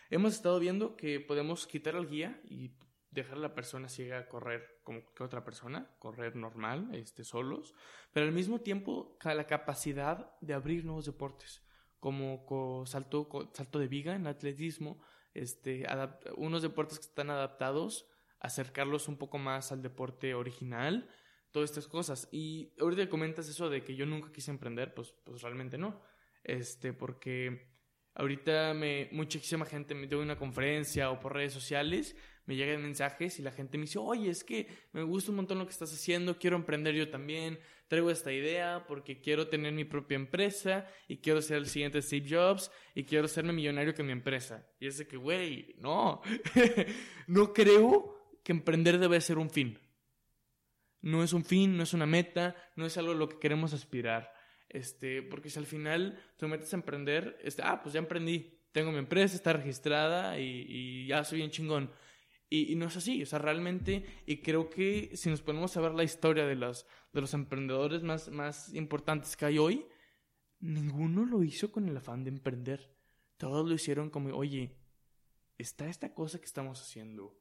[0.09, 2.71] Hemos estado viendo que podemos quitar al guía y
[3.11, 7.75] dejar a la persona ciega correr como que otra persona, correr normal, este, solos,
[8.11, 11.63] pero al mismo tiempo la capacidad de abrir nuevos deportes,
[11.99, 15.01] como salto, salto de viga en atletismo,
[15.33, 15.85] este,
[16.37, 18.07] unos deportes que están adaptados
[18.39, 21.09] acercarlos un poco más al deporte original,
[21.51, 22.27] todas estas cosas.
[22.31, 26.01] Y ahorita comentas eso de que yo nunca quise emprender, pues, pues realmente no.
[26.43, 27.69] Este, porque
[28.15, 33.37] ahorita me, muchísima gente me dio una conferencia o por redes sociales, me llegan mensajes
[33.39, 35.93] y la gente me dice, oye, es que me gusta un montón lo que estás
[35.93, 41.17] haciendo, quiero emprender yo también, traigo esta idea porque quiero tener mi propia empresa y
[41.17, 44.67] quiero ser el siguiente Steve Jobs y quiero serme millonario que mi empresa.
[44.79, 46.21] Y es de que, güey, no,
[47.27, 48.18] no creo
[48.49, 49.77] que emprender debe ser un fin.
[51.01, 53.73] No es un fin, no es una meta, no es algo a lo que queremos
[53.75, 54.33] aspirar.
[54.69, 58.91] Este, porque si al final te metes a emprender, este, ah, pues ya emprendí, tengo
[58.91, 61.91] mi empresa, está registrada y, ya soy bien chingón.
[62.49, 65.93] Y, no es así, o sea, realmente, y creo que si nos ponemos a ver
[65.93, 69.85] la historia de los, de los emprendedores más, más importantes que hay hoy,
[70.59, 72.95] ninguno lo hizo con el afán de emprender.
[73.37, 74.75] Todos lo hicieron como, oye,
[75.59, 77.38] está esta cosa que estamos haciendo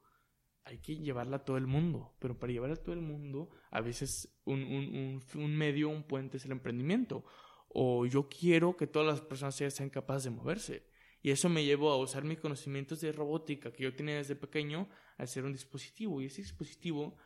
[0.69, 3.81] hay que llevarla a todo el mundo, pero para llevarla a todo el mundo, a
[3.81, 7.25] veces un, medio, un puente es el emprendimiento.
[7.69, 10.87] O yo quiero que todas las personas sean capaces de moverse.
[11.23, 14.89] Y eso me llevó a usar mis conocimientos de robótica que yo tenía desde pequeño
[15.17, 16.21] a hacer un dispositivo.
[16.21, 17.17] Y ese dispositivo,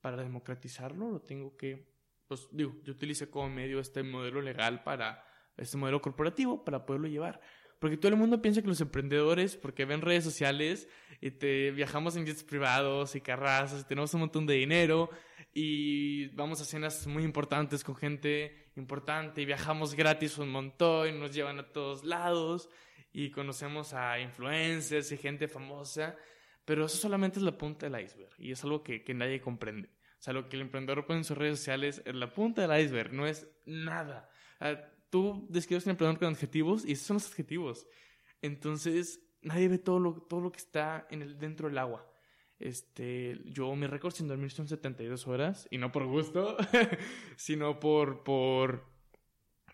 [0.00, 1.92] para democratizarlo, lo tengo que,
[2.26, 5.24] pues digo, yo utilicé como medio este modelo legal para,
[5.56, 7.40] este modelo corporativo para poderlo llevar.
[7.78, 10.88] Porque todo el mundo piensa que los emprendedores, porque ven redes sociales,
[11.20, 15.10] y te viajamos en jets privados y carrazos, y tenemos un montón de dinero,
[15.54, 21.12] y vamos a cenas muy importantes con gente importante, y viajamos gratis un montón, y
[21.12, 22.68] nos llevan a todos lados,
[23.12, 26.16] y conocemos a influencers y gente famosa,
[26.64, 29.88] pero eso solamente es la punta del iceberg, y es algo que, que nadie comprende.
[30.18, 32.84] O sea, lo que el emprendedor pone en sus redes sociales es la punta del
[32.84, 34.28] iceberg, no es nada
[35.10, 37.86] tú describes un emprendedor con adjetivos y esos son los adjetivos.
[38.42, 42.08] Entonces, nadie ve todo lo, todo lo que está en el, dentro del agua.
[42.58, 46.56] Este, yo, mi récord sin dormir son 72 horas, y no por gusto,
[47.36, 48.84] sino por, por,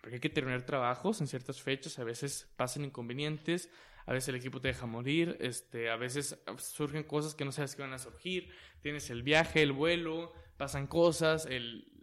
[0.01, 3.71] porque hay que terminar trabajos en ciertas fechas, a veces pasan inconvenientes,
[4.05, 7.75] a veces el equipo te deja morir, este, a veces surgen cosas que no sabes
[7.75, 11.94] que van a surgir, tienes el viaje, el vuelo, pasan cosas, el,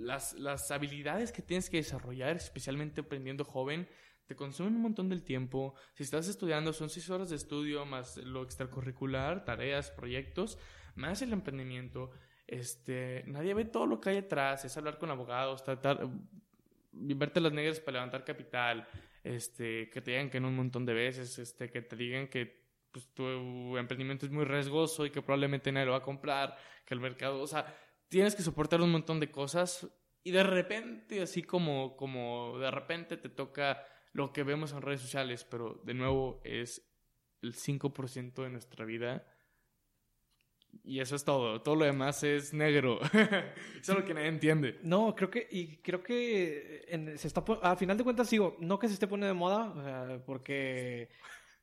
[0.00, 3.88] las, las habilidades que tienes que desarrollar, especialmente aprendiendo joven,
[4.26, 5.74] te consumen un montón del tiempo.
[5.94, 10.58] Si estás estudiando, son seis horas de estudio, más lo extracurricular, tareas, proyectos,
[10.94, 12.10] más el emprendimiento.
[12.46, 16.08] Este, nadie ve todo lo que hay atrás, es hablar con abogados, tratar,
[16.92, 18.86] verte las negras para levantar capital,
[19.22, 22.60] este, que te digan que en un montón de veces, este, que te digan que
[22.90, 26.94] pues, tu emprendimiento es muy riesgoso y que probablemente nadie lo va a comprar, que
[26.94, 27.66] el mercado, o sea,
[28.10, 29.88] tienes que soportar un montón de cosas
[30.22, 35.00] y de repente, así como, como de repente te toca lo que vemos en redes
[35.00, 36.86] sociales, pero de nuevo es
[37.40, 39.24] el 5% de nuestra vida.
[40.84, 41.62] Y eso es todo.
[41.62, 43.00] Todo lo demás es negro.
[43.80, 44.78] eso es lo que nadie entiende.
[44.82, 48.78] No, creo que, y creo que en, se está, al final de cuentas digo, no
[48.78, 51.08] que se esté poniendo de moda, porque,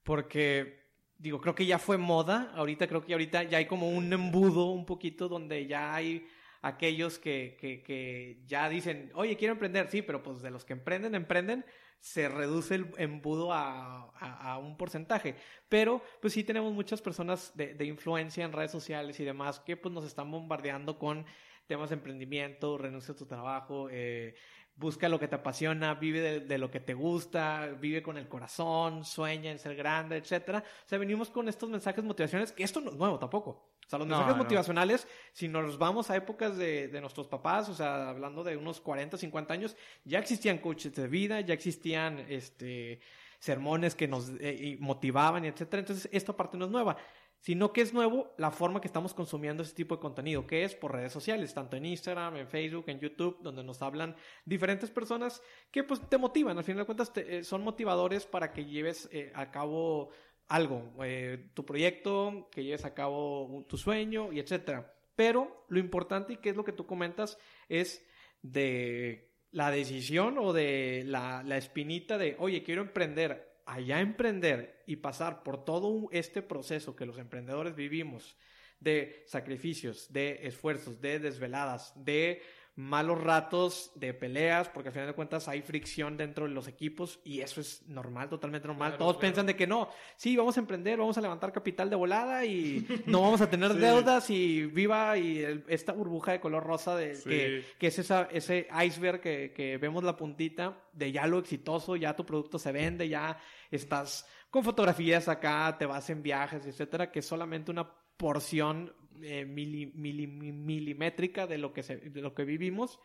[0.03, 2.51] porque, digo, creo que ya fue moda.
[2.55, 6.27] Ahorita creo que ahorita ya hay como un embudo un poquito donde ya hay
[6.61, 10.73] aquellos que, que, que, ya dicen, oye, quiero emprender, sí, pero pues de los que
[10.73, 11.65] emprenden, emprenden,
[11.99, 15.35] se reduce el embudo a, a, un porcentaje.
[15.69, 19.77] Pero pues sí tenemos muchas personas de, de, influencia en redes sociales y demás que
[19.77, 21.25] pues nos están bombardeando con
[21.67, 24.35] temas de emprendimiento, renuncia a tu trabajo, eh,
[24.77, 28.27] busca lo que te apasiona, vive de, de, lo que te gusta, vive con el
[28.27, 30.63] corazón, sueña en ser grande, etcétera.
[30.85, 33.49] O sea, venimos con estos mensajes motivacionales, que esto no es nuevo tampoco.
[33.49, 37.73] O sea, los mensajes motivacionales, si nos vamos a épocas de, de, nuestros papás, o
[37.73, 42.99] sea, hablando de unos 40, 50 años, ya existían coaches de vida, ya existían este
[43.39, 45.81] sermones que nos eh, motivaban, etcétera.
[45.81, 46.97] Entonces, esta parte no es nueva.
[47.39, 50.75] Sino que es nuevo la forma que estamos consumiendo ese tipo de contenido, que es
[50.75, 55.41] por redes sociales, tanto en Instagram, en Facebook, en YouTube, donde nos hablan diferentes personas
[55.71, 59.31] que pues te motivan, al final de cuentas eh, son motivadores para que lleves eh,
[59.35, 60.09] a cabo
[60.47, 64.93] algo, eh, tu proyecto, que lleves a cabo tu sueño y etcétera.
[65.15, 67.37] Pero lo importante y que es lo que tú comentas
[67.69, 68.05] es
[68.41, 74.95] de la decisión o de la, la espinita de, oye, quiero emprender, allá emprender y
[74.95, 78.37] pasar por todo este proceso que los emprendedores vivimos
[78.79, 82.41] de sacrificios, de esfuerzos, de desveladas, de
[82.77, 87.19] malos ratos de peleas, porque al final de cuentas hay fricción dentro de los equipos
[87.23, 88.97] y eso es normal, totalmente normal.
[88.99, 92.45] Todos piensan de que no, sí, vamos a emprender, vamos a levantar capital de volada
[92.45, 97.17] y no vamos a tener deudas y viva y esta burbuja de color rosa de
[97.23, 101.95] que, que, es esa, ese iceberg que, que vemos la puntita de ya lo exitoso,
[101.95, 103.39] ya tu producto se vende, ya
[103.71, 109.45] estás con fotografías acá, te vas en viajes, etcétera, que es solamente una porción eh,
[109.45, 112.99] milimétrica de lo, que de lo que vivimos.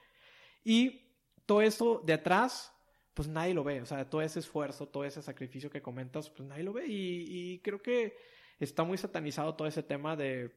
[0.64, 1.03] Y
[1.46, 2.72] todo eso de atrás,
[3.14, 3.81] pues nadie lo ve.
[3.81, 6.87] O sea, todo ese esfuerzo, todo ese sacrificio que comentas, pues nadie lo ve.
[6.87, 8.16] Y, creo que
[8.61, 10.53] está muy satanizado todo ese tema de,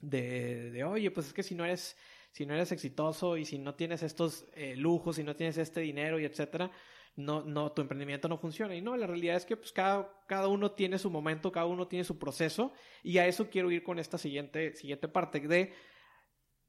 [0.00, 1.96] de, de, oye, pues es que si no eres,
[2.32, 5.80] si no eres exitoso y si no tienes estos eh, lujos, si no tienes este
[5.80, 6.70] dinero y etcétera,
[7.16, 8.74] no, no, tu emprendimiento no funciona.
[8.74, 11.88] Y no, la realidad es que pues cada, cada uno tiene su momento, cada uno
[11.88, 15.72] tiene su proceso y a eso quiero ir con esta siguiente, siguiente parte de,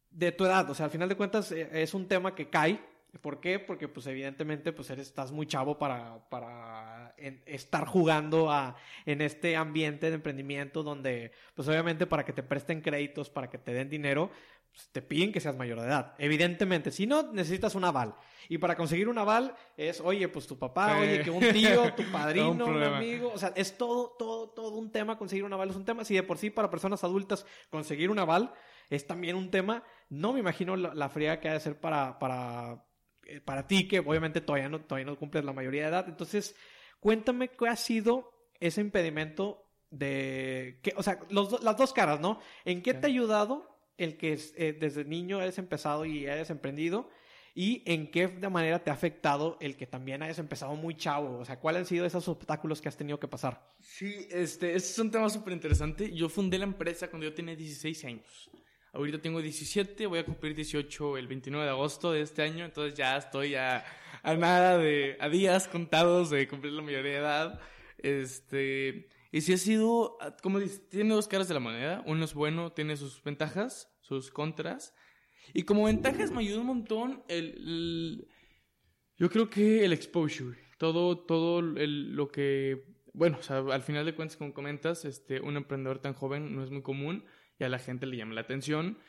[0.10, 0.70] de tu edad.
[0.70, 2.80] O sea, al final de cuentas eh, es un tema que cae.
[3.22, 3.58] ¿Por qué?
[3.60, 9.56] Porque pues evidentemente pues eres, estás muy chavo para, para estar jugando a, en este
[9.56, 13.90] ambiente de emprendimiento donde pues obviamente para que te presten créditos, para que te den
[13.90, 14.30] dinero,
[14.78, 16.14] pues, te piden que seas mayor de edad.
[16.20, 18.14] Evidentemente, si no, necesitas un aval.
[18.48, 22.04] Y para conseguir un aval es, oye, pues tu papá, oye, que un tío, tu
[22.12, 23.32] padrino, un, amigo.
[23.34, 25.18] O sea, es todo, todo, todo un tema.
[25.18, 26.06] Conseguir un aval es un tema.
[26.06, 28.54] Si de por sí para personas adultas conseguir un aval
[28.92, 32.86] es también un tema, no me imagino la, fría que ha de ser para, para,
[33.26, 36.08] eh, para ti, que obviamente todavía no, todavía no cumples la mayoría de edad.
[36.08, 36.56] Entonces,
[37.00, 42.40] cuéntame qué ha sido ese impedimento de que, o sea, los, las dos caras, ¿no?
[42.64, 47.10] ¿En qué te ha ayudado el que eh, desde niño hayas empezado y hayas emprendido
[47.58, 51.40] y en qué manera te ha afectado el que también hayas empezado muy chavo.
[51.40, 53.74] O sea, ¿cuáles han sido esos obstáculos que has tenido que pasar?
[53.80, 56.14] Sí, este, este es un tema súper interesante.
[56.14, 58.52] Yo fundé la empresa cuando yo tenía 16 años.
[58.94, 62.94] Ahorita tengo 17, voy a cumplir 18 el 29 de agosto de este año, entonces
[62.94, 63.84] ya estoy a,
[64.22, 67.60] a nada de, a días contados de cumplir la mayoría de edad.
[67.98, 72.04] Este, y si ha sido, ah, como dices, tiene dos caras de la moneda.
[72.06, 74.94] Uno es bueno, tiene sus ventajas, sus contras.
[75.54, 78.28] Y como ventajas me ayuda un montón el,
[79.18, 80.58] yo creo que el exposure.
[80.78, 86.14] Todo, todo lo que, bueno, al final de cuentas, como comentas, este, un emprendedor tan
[86.14, 87.26] joven no es muy común
[87.60, 89.00] y a la gente le llama la atención.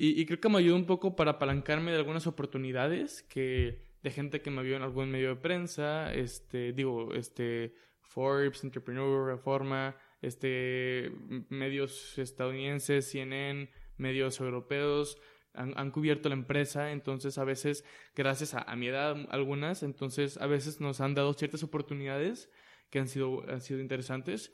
[0.00, 4.40] Y, creo que me ayuda un poco para apalancarme de algunas oportunidades que de gente
[4.40, 7.74] que me vio en algún medio de prensa, este, digo, este,
[8.08, 11.12] Forbes, Entrepreneur, Reforma, este,
[11.48, 15.18] medios estadounidenses, CNN, medios europeos,
[15.54, 20.80] han, cubierto la empresa, entonces a veces, gracias a, mi edad, algunas, entonces a veces
[20.80, 22.48] nos han dado ciertas oportunidades
[22.90, 24.52] que han sido, han sido interesantes,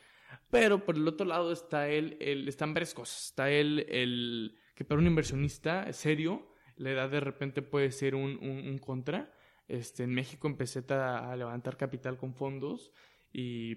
[0.51, 4.85] pero por el otro lado está el, el están varias cosas, está el, el que
[4.85, 9.33] para un inversionista serio, la edad de repente puede ser un, un, contra,
[9.69, 12.93] este, en México empecé a levantar capital con fondos
[13.35, 13.75] y,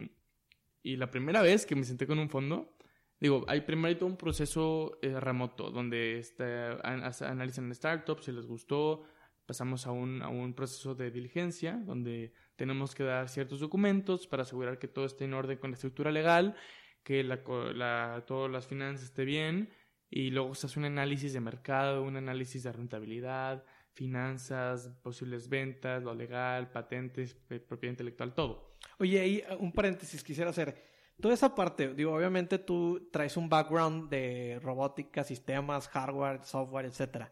[0.84, 2.78] y la primera vez que me senté con un fondo,
[3.20, 9.04] digo, hay primero todo un proceso eh, remoto donde está, analizan startups, si les gustó,
[9.46, 14.43] pasamos a un, a un proceso de diligencia donde tenemos que dar ciertos documentos para
[14.43, 16.56] asegurar que todo esté en orden con la estructura legal,
[17.04, 17.41] que la,
[17.74, 19.70] la, todas las finanzas esté bien
[20.10, 26.04] y luego se hace un análisis de mercado, un análisis de rentabilidad, finanzas, posibles ventas,
[26.04, 28.66] lo legal, patentes, propiedad intelectual, todo.
[29.00, 30.76] Oye, ahí uh, un paréntesis quisiera hacer.
[31.20, 37.32] Toda esa parte, digo, obviamente tú traes un background de robótica, sistemas, hardware, software, etcétera.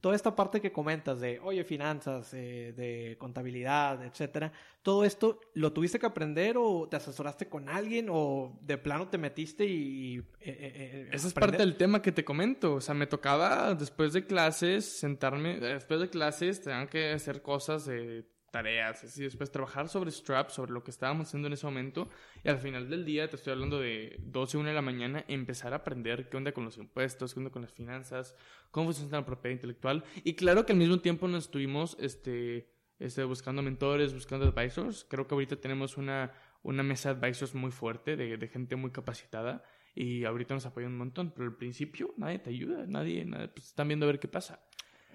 [0.00, 4.52] Toda esta parte que comentas de, oye, finanzas, eh, de contabilidad, etcétera,
[4.82, 9.18] todo esto, ¿lo tuviste que aprender o te asesoraste con alguien o de plano te
[9.18, 10.18] metiste y...
[10.18, 14.12] Eh, eh, Esa es parte del tema que te comento, o sea, me tocaba después
[14.12, 18.24] de clases sentarme, después de clases tenían que hacer cosas de
[18.56, 22.08] tareas, así después trabajar sobre Strap, sobre lo que estábamos haciendo en ese momento,
[22.42, 25.74] y al final del día, te estoy hablando de 12, 1 de la mañana, empezar
[25.74, 28.34] a aprender qué onda con los impuestos, qué onda con las finanzas,
[28.70, 33.24] cómo funciona la propiedad intelectual, y claro que al mismo tiempo nos estuvimos este, este,
[33.24, 38.16] buscando mentores, buscando advisors, creo que ahorita tenemos una, una mesa de advisors muy fuerte,
[38.16, 39.64] de, de gente muy capacitada,
[39.94, 43.66] y ahorita nos apoyan un montón, pero al principio nadie te ayuda, nadie, nadie pues
[43.66, 44.62] están viendo a ver qué pasa.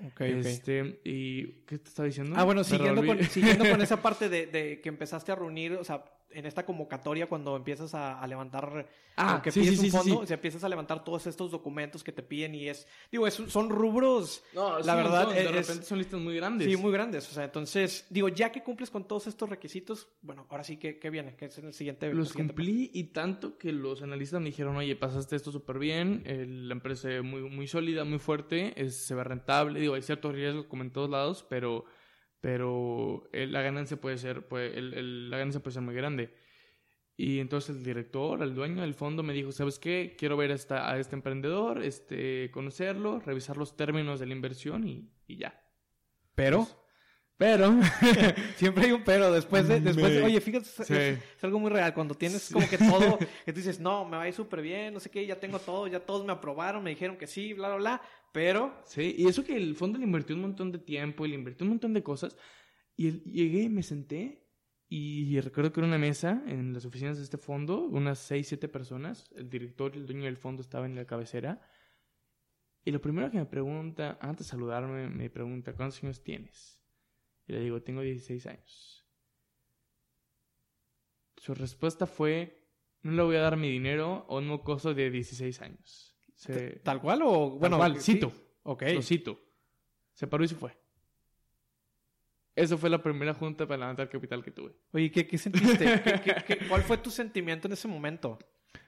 [0.08, 2.36] Okay, este, ¿y qué te estaba diciendo?
[2.38, 5.84] Ah, bueno, siguiendo con, siguiendo con, esa parte de, de, que empezaste a reunir, o
[5.84, 10.36] sea, en esta convocatoria cuando empiezas a, levantar, ah, que pides un fondo, o sea,
[10.36, 14.44] empiezas a levantar todos estos documentos que te piden y es, digo, es, son rubros,
[14.54, 16.68] no, la verdad, de repente son listas muy grandes.
[16.68, 20.46] Sí, muy grandes, o sea, entonces, digo, ya que cumples con todos estos requisitos, bueno,
[20.50, 21.36] ahora sí, ¿qué, qué viene?
[21.36, 22.14] ¿Qué es en el siguiente?
[22.14, 26.74] Los cumplí y tanto que los analistas me dijeron, oye, pasaste esto súper bien, la
[26.74, 30.66] empresa es muy, muy sólida, muy fuerte, es, se ve rentable, digo, hay ciertos riesgos
[30.66, 31.86] como en todos lados, pero
[32.42, 36.34] pero la ganancia puede ser puede, el, la ganancia puede ser muy grande
[37.22, 40.16] y entonces el director, el dueño del fondo me dijo, ¿sabes qué?
[40.18, 45.38] Quiero ver a, este emprendedor, este, conocerlo, revisar los términos de la inversión y, y
[45.38, 45.62] ya.
[46.34, 46.60] Pero...
[46.60, 46.78] Pues,
[47.38, 47.74] pero,
[48.56, 49.32] siempre hay un pero.
[49.32, 50.68] Después de, después oye, fíjate,
[51.18, 51.92] es, algo muy real.
[51.92, 54.94] Cuando tienes como que todo, que tú dices, no, me va a ir súper bien,
[54.94, 57.70] no sé qué, ya tengo todo, ya todos me aprobaron, me dijeron que sí, bla,
[57.70, 58.02] bla, bla.
[58.32, 58.82] Pero.
[58.86, 61.66] Sí, y eso que el fondo le invirtió un montón de tiempo y le invirtió
[61.66, 62.38] un montón de cosas.
[62.96, 64.42] Y llegué, me senté
[64.94, 68.68] y recuerdo que era una mesa en las oficinas de este fondo, unas 6, 7
[68.68, 69.32] personas.
[69.34, 71.62] El director y el dueño del fondo estaban en la cabecera.
[72.84, 76.84] Y lo primero que me pregunta, antes de saludarme, me pregunta, ¿cuántos años tienes?
[77.48, 79.08] Y le digo, tengo 16 años.
[81.38, 82.68] Su respuesta fue,
[83.02, 86.11] no le voy a dar mi dinero a un mocoso de 16 años.
[86.84, 87.52] ¿Tal cual o...?
[87.52, 88.32] Bueno, cual, cito.
[88.64, 88.84] Ok.
[88.94, 89.40] Lo cito.
[90.14, 90.76] Se paró y se fue.
[92.56, 94.76] Esa fue la primera junta para levantar capital que tuve.
[94.92, 96.02] Oye, ¿qué, sentiste?
[96.68, 98.38] cuál fue tu sentimiento en ese momento?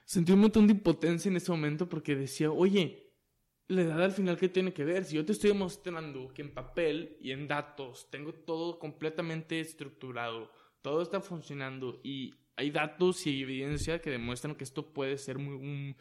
[0.04, 3.14] Sentí un montón de impotencia en ese momento porque decía, oye,
[3.68, 5.04] la edad al final, ¿qué tiene que ver?
[5.04, 10.50] Si yo te estoy demostrando que en papel y en datos tengo todo completamente estructurado,
[10.82, 15.96] todo está funcionando y hay datos y evidencia que demuestran que esto puede ser un,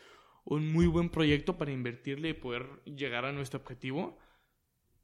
[0.45, 4.17] un muy buen proyecto para invertirle y poder llegar a nuestro objetivo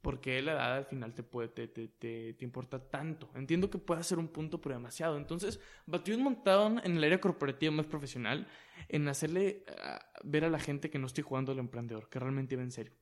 [0.02, 3.30] porque la edad al final te te, te, te, importa tanto.
[3.34, 5.16] Entiendo que puede ser un punto, pero demasiado.
[5.16, 8.46] Entonces, batí un montón en el área corporativa más profesional
[8.88, 12.54] en hacerle ah, ver a la gente que no estoy jugando al emprendedor, que realmente
[12.54, 12.92] iba en serio.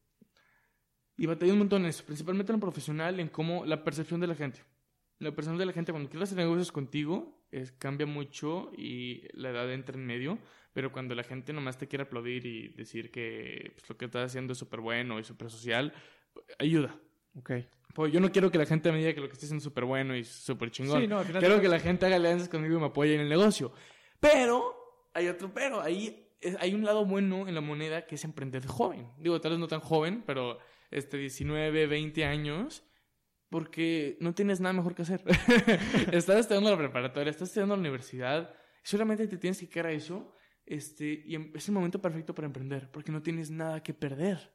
[1.17, 4.27] Y batí un montón en eso, principalmente en lo profesional, en cómo la percepción de
[4.27, 4.65] la gente.
[5.19, 9.51] La percepción de la gente cuando quieres hacer negocios contigo es, cambia mucho y la
[9.51, 10.39] edad entra en medio,
[10.79, 14.27] pero cuando la gente nomás te quiere aplaudir y decir que pues, lo que estás
[14.27, 15.93] haciendo es súper bueno y súper social,
[16.57, 16.97] ayuda.
[17.35, 17.51] Ok.
[17.97, 19.65] Pues yo no quiero que la gente me diga que lo que estoy haciendo es
[19.65, 21.01] súper bueno y súper chingón.
[21.01, 23.73] Sí, no, quiero que la gente haga alianzas conmigo y me apoye en el negocio.
[24.21, 25.81] Pero, hay otro pero.
[25.81, 29.11] Ahí hay un lado bueno en la moneda que es emprender joven.
[29.19, 30.61] Digo, tal vez no tan joven, pero
[30.93, 32.85] este 19, 20 años.
[33.51, 35.25] Porque no tienes nada mejor que hacer.
[36.13, 38.55] estás estudiando la preparatoria, estás estudiando la universidad.
[38.85, 40.37] Solamente te tienes que quedar a eso.
[40.69, 42.91] Este, y em, es el momento perfecto para emprender.
[42.91, 44.53] Porque no tienes nada que perder.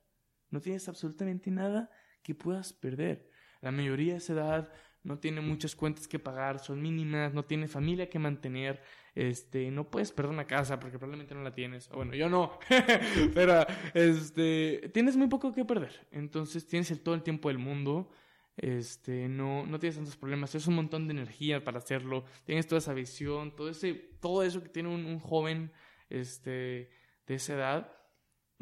[0.49, 1.89] No tienes absolutamente nada
[2.21, 3.29] que puedas perder.
[3.61, 4.71] La mayoría de esa edad
[5.03, 8.81] no tiene muchas cuentas que pagar, son mínimas, no tiene familia que mantener,
[9.15, 11.89] este, no puedes perder una casa porque probablemente no la tienes.
[11.89, 12.57] bueno, yo no,
[13.33, 16.07] pero este, tienes muy poco que perder.
[16.11, 18.09] Entonces tienes todo el tiempo del mundo,
[18.55, 22.79] este, no, no tienes tantos problemas, es un montón de energía para hacerlo, tienes toda
[22.79, 25.71] esa visión, todo ese, todo eso que tiene un, un joven,
[26.13, 26.89] este,
[27.27, 28.03] de esa edad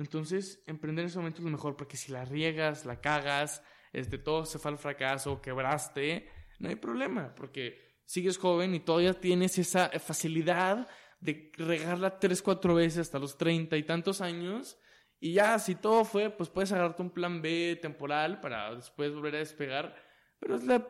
[0.02, 4.18] entonces, emprender en ese momento es lo mejor, porque si la riegas, la cagas, este,
[4.18, 6.28] todo se fue al fracaso, quebraste,
[6.60, 10.88] no hay problema, porque sigues joven y todavía tienes esa facilidad
[11.20, 14.78] de regarla tres, cuatro veces hasta los treinta y tantos años.
[15.20, 19.36] Y ya, si todo fue, pues puedes agarrarte un plan B temporal para después volver
[19.36, 19.96] a despegar.
[20.40, 20.88] Pero es la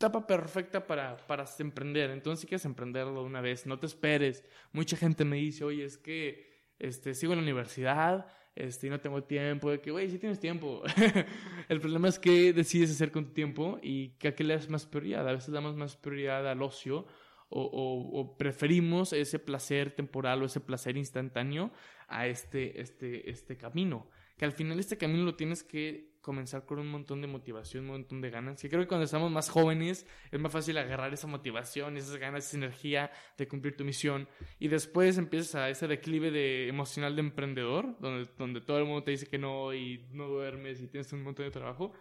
[0.00, 2.08] etapa perfecta para, para emprender.
[2.08, 4.42] Entonces, si quieres emprenderlo una vez, no te esperes.
[4.72, 9.22] Mucha gente me dice, oye, es que este, sigo en la universidad, este, no tengo
[9.24, 10.82] tiempo, de que, güey, sí tienes tiempo.
[11.68, 14.70] el problema es que decides hacer con tu tiempo y que a qué le das
[14.70, 15.28] más prioridad.
[15.28, 17.06] A veces damos más prioridad al ocio
[17.50, 21.72] o, o, preferimos ese placer temporal o ese placer instantáneo
[22.08, 24.08] a este, este, este camino.
[24.38, 27.90] Que al final este camino lo tienes que comenzar con un montón de motivación, un
[27.90, 28.62] montón de ganas.
[28.64, 32.46] Y creo que cuando estamos más jóvenes es más fácil agarrar esa motivación, esas ganas,
[32.46, 34.28] esa energía de cumplir tu misión.
[34.58, 39.02] Y después empiezas a ese declive de emocional de emprendedor, donde, donde todo el mundo
[39.02, 41.92] te dice que no y no duermes y tienes un montón de trabajo.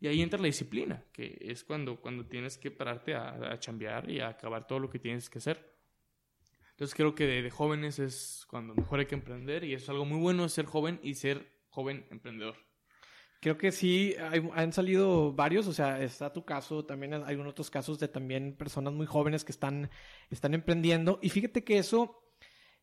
[0.00, 4.10] Y ahí entra la disciplina, que es cuando, cuando tienes que pararte a, a chambear
[4.10, 5.72] y a acabar todo lo que tienes que hacer.
[6.70, 10.04] Entonces creo que de, de jóvenes es cuando mejor hay que emprender y es algo
[10.04, 12.56] muy bueno ser joven y ser joven emprendedor.
[13.42, 14.14] Creo que sí,
[14.54, 18.92] han salido varios, o sea, está tu caso, también hay otros casos de también personas
[18.92, 19.90] muy jóvenes que están,
[20.30, 21.18] están emprendiendo.
[21.22, 22.22] Y fíjate que eso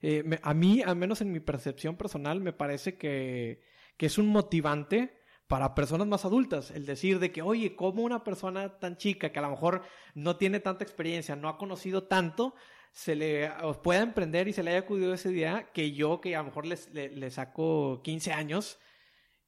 [0.02, 3.62] eh, me- a mí, al menos en mi percepción personal, me parece que,
[3.96, 6.72] que es un motivante para personas más adultas.
[6.72, 9.84] El decir de que, oye, como una persona tan chica que a lo mejor
[10.14, 12.54] no tiene tanta experiencia, no ha conocido tanto,
[12.92, 13.50] se le
[13.82, 16.66] pueda emprender y se le haya acudido esa idea que yo, que a lo mejor
[16.66, 18.78] les- le, le saco 15 años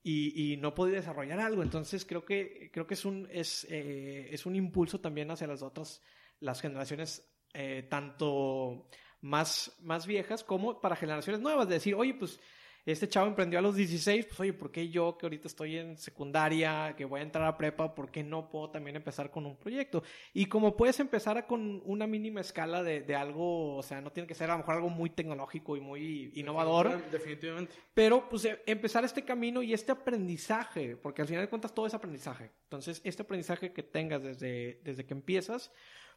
[0.04, 1.64] y, y no podido desarrollar algo.
[1.64, 5.62] Entonces creo que, creo que es, un, es, eh, es un impulso también hacia las
[5.62, 6.02] otras,
[6.40, 8.88] las generaciones eh, tanto
[9.22, 11.68] más, más viejas como para generaciones nuevas.
[11.68, 12.40] De decir, oye, pues
[12.86, 15.98] este chavo emprendió a los 16, pues oye, ¿por qué yo que ahorita estoy en
[15.98, 19.56] secundaria, que voy a entrar a prepa, por qué no puedo también empezar con un
[19.58, 20.04] proyecto?
[20.34, 24.12] Y como puedes empezar a- con una mínima escala de, de algo, o sea, no
[24.12, 27.74] tiene que ser a lo mejor algo muy tecnológico y muy innovador, Definitivamente.
[27.94, 31.86] pero pues eh, empezar este camino y este aprendizaje, porque al final de cuentas todo
[31.88, 32.52] es aprendizaje.
[32.64, 35.72] Entonces, este aprendizaje que tengas desde, desde que empiezas,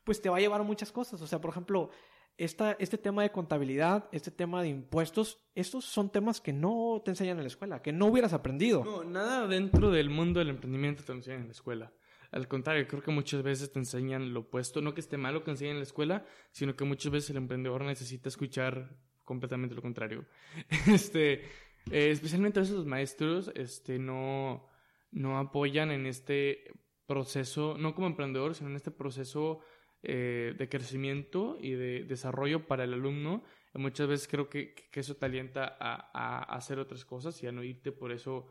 [0.04, 1.20] pues te va a llevar a muchas cosas.
[1.20, 1.90] O sea, por ejemplo,
[2.37, 7.12] esta, este tema de contabilidad, este tema de impuestos, estos son temas que no te
[7.12, 8.85] enseñan en la escuela, que no hubieras aprendido.
[8.85, 11.93] No, nada dentro del mundo del emprendimiento te enseñan en la escuela.
[12.32, 14.82] Al contrario, creo que muchas veces te enseñan lo opuesto.
[14.82, 17.85] No que esté malo que enseñen en la escuela, sino que muchas veces el emprendedor
[17.85, 20.24] necesita escuchar completamente lo contrario.
[20.93, 21.43] Este,
[21.91, 24.66] eh, especialmente a veces los maestros, este, no,
[25.12, 26.64] no apoyan en este
[27.07, 29.61] proceso, no como emprendedor, sino en este proceso
[30.07, 33.42] eh, de crecimiento y de desarrollo para el alumno.
[33.74, 37.62] Y muchas veces creo que, eso te alienta a, hacer otras cosas y a no
[37.64, 38.48] irte por eso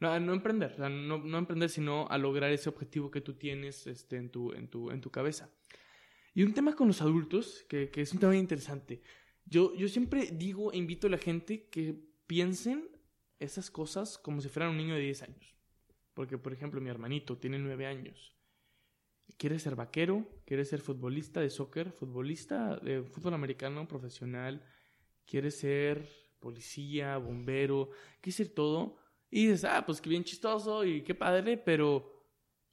[0.00, 3.22] no, a no emprender, o sea, no, no emprender, sino a lograr ese objetivo que
[3.22, 5.50] tú tienes este, en, tu, en, tu, en tu cabeza.
[6.34, 9.00] Y un tema con los adultos, que, es un tema interesante.
[9.46, 12.90] Yo, yo siempre digo e invito a la gente que piensen
[13.38, 15.56] esas cosas como si fueran un niño de 10 años.
[16.12, 18.35] Porque, por ejemplo, mi hermanito tiene 9 años.
[19.36, 24.64] Quiere ser vaquero, quiere ser futbolista de soccer, futbolista de fútbol americano profesional,
[25.26, 26.08] quiere ser
[26.38, 28.96] policía, bombero, quiere ser todo.
[29.30, 32.16] Y dices, ah, pues qué bien chistoso y qué padre, pero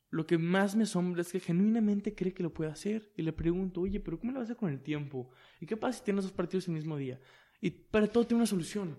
[0.10, 3.12] lo que más me asombra es que genuinamente cree que lo puede hacer.
[3.18, 5.32] Y le pregunto, oye, pero ¿cómo lo vas a hacer con el tiempo?
[5.60, 7.20] ¿Y qué pasa si tienes dos partidos el mismo día?
[7.60, 8.96] Y para todo tiene una solución.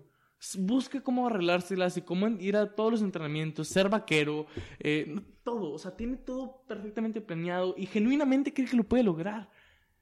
[0.58, 4.46] Busque cómo arreglárselas y cómo ir a todos los entrenamientos, ser vaquero,
[4.78, 5.72] eh, todo.
[5.72, 9.50] O sea, tiene todo perfectamente planeado y genuinamente cree que lo puede lograr.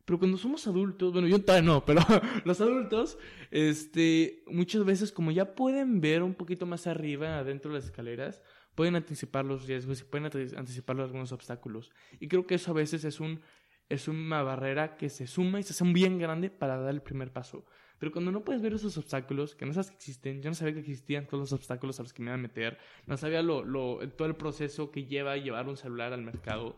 [0.05, 2.01] Pero cuando somos adultos, bueno, yo todavía no, pero
[2.45, 3.19] los adultos,
[3.51, 8.43] este, muchas veces como ya pueden ver un poquito más arriba, adentro de las escaleras,
[8.75, 10.27] pueden anticipar los riesgos y pueden
[10.57, 11.93] anticipar algunos obstáculos.
[12.19, 13.41] Y creo que eso a veces es un
[13.89, 17.31] es una barrera que se suma y se hace bien grande para dar el primer
[17.31, 17.67] paso.
[18.03, 20.75] Pero cuando no puedes ver esos obstáculos, que no sabes que existen, yo no sabía
[20.75, 22.77] que existían todos los obstáculos a los que me iba a meter,
[23.07, 23.63] no sabía lo,
[24.17, 26.75] todo el proceso que lleva llevar un celular al mercado,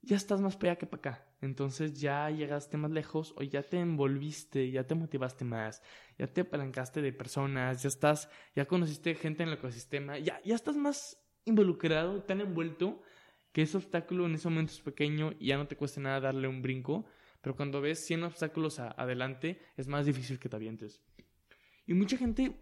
[0.00, 1.26] ya estás más para allá que para acá.
[1.40, 5.82] Entonces ya llegaste más lejos o ya te envolviste, ya te motivaste más,
[6.16, 10.54] ya te apalancaste de personas, ya estás, ya conociste gente en el ecosistema, ya, ya
[10.54, 13.02] estás más involucrado, tan envuelto
[13.50, 16.46] que ese obstáculo en ese momento es pequeño y ya no te cuesta nada darle
[16.46, 17.06] un brinco,
[17.40, 21.02] pero cuando ves 100 obstáculos a- adelante es más difícil que te avientes.
[21.86, 22.52] Y mucha gente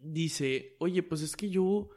[0.00, 1.90] dice, oye, pues es que yo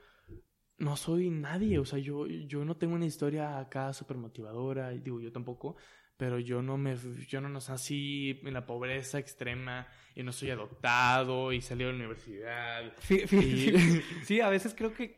[0.77, 5.21] no soy nadie, o sea, yo, yo no tengo una historia acá súper motivadora, digo,
[5.21, 5.75] yo tampoco,
[6.17, 6.95] pero yo no me,
[7.27, 11.95] yo no nací en la pobreza extrema y no soy adoptado y salí de la
[11.95, 12.93] universidad.
[13.41, 15.17] Y- sí, a veces creo que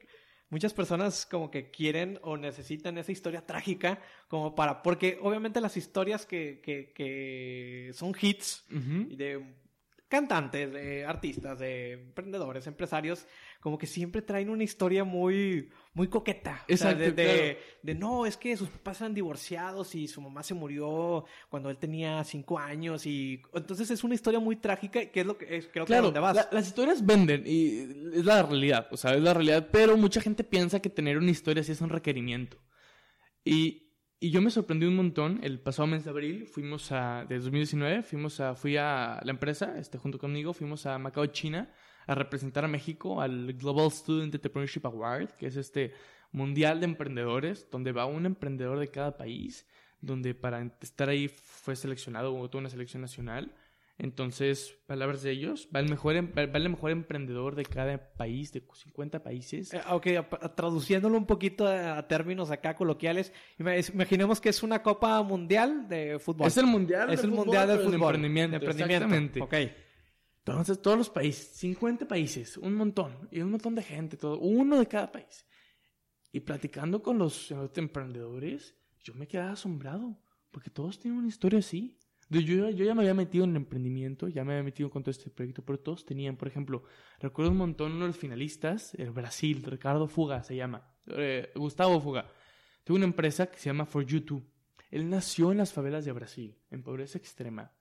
[0.49, 5.77] muchas personas como que quieren o necesitan esa historia trágica como para, porque obviamente las
[5.77, 9.62] historias que, que, que son hits de
[10.17, 13.25] cantantes, de artistas, de emprendedores, empresarios,
[13.59, 16.63] como que siempre traen una historia muy, muy coqueta.
[16.71, 17.59] O sea, Exacto, de, de, claro.
[17.81, 21.77] de, no, es que sus papás eran divorciados y su mamá se murió cuando él
[21.77, 25.67] tenía cinco años y entonces es una historia muy trágica que es lo que es,
[25.67, 26.35] creo que Claro, dónde vas.
[26.35, 27.79] la- las historias venden y
[28.17, 31.31] es la realidad, o sea, es la realidad, pero mucha gente piensa que tener una
[31.31, 32.57] historia así es un requerimiento.
[33.43, 33.92] Y,
[34.23, 38.03] y yo me sorprendí un montón, el pasado mes de abril fuimos a, de 2019,
[38.03, 41.69] fuimos a, fui a la empresa, este, junto conmigo, fuimos a Macao, China,
[42.07, 45.91] a representar a México al Global Student Entrepreneurship Award, que es este
[46.31, 49.67] mundial de emprendedores, donde va un emprendedor de cada país,
[49.99, 53.53] donde para estar ahí fue seleccionado, hubo toda una selección nacional.
[54.03, 58.51] Entonces, palabras de ellos, va el mejor, em- va el mejor emprendedor de cada país,
[58.51, 59.73] de 50 países.
[59.73, 60.07] Eh, ok,
[60.55, 65.23] traduciéndolo un poquito a, a términos acá coloquiales, ima- es- imaginemos que es una Copa
[65.23, 66.47] Mundial de fútbol.
[66.47, 68.01] Es el mundial Es el fútbol, Mundial del de fútbol.
[68.15, 69.05] emprendimiento, de emprendimiento.
[69.05, 69.41] exactamente.
[69.41, 69.77] Ok.
[70.45, 74.77] Entonces, todos los países, 50 países, un montón, y un montón de gente, todo, uno
[74.77, 75.45] de cada país.
[76.33, 80.19] Y platicando con los, los emprendedores, yo me quedaba asombrado,
[80.51, 81.97] porque todos tienen una historia así.
[82.29, 85.29] Yo, ya me había metido en el emprendimiento, ya me había metido con todo este
[85.29, 86.83] proyecto, pero todos tenían, por ejemplo,
[87.19, 91.99] recuerdo un montón uno de los finalistas, el Brasil, Ricardo Fuga se llama, eh, Gustavo
[92.01, 92.27] Fuga.
[92.83, 94.43] Tuvo una empresa que se llama For You Too.
[94.91, 97.71] Él nació en las favelas de Brasil, en pobreza extrema.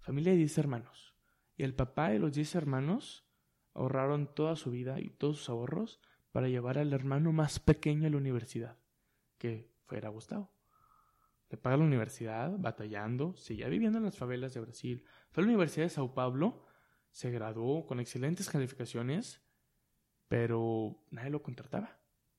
[0.00, 1.14] Familia de 10 hermanos.
[1.56, 3.26] Y el papá y los 10 hermanos
[3.74, 6.00] ahorraron toda su vida y todos sus ahorros
[6.32, 8.78] para llevar al hermano más pequeño a la universidad,
[9.38, 10.55] que fuera Gustavo.
[11.48, 15.04] Le paga la universidad, batallando, seguía viviendo en las favelas de Brasil.
[15.30, 16.64] Fue a la Universidad de Sao Paulo,
[17.10, 19.40] se graduó con excelentes calificaciones,
[20.28, 21.98] pero nadie lo contrataba.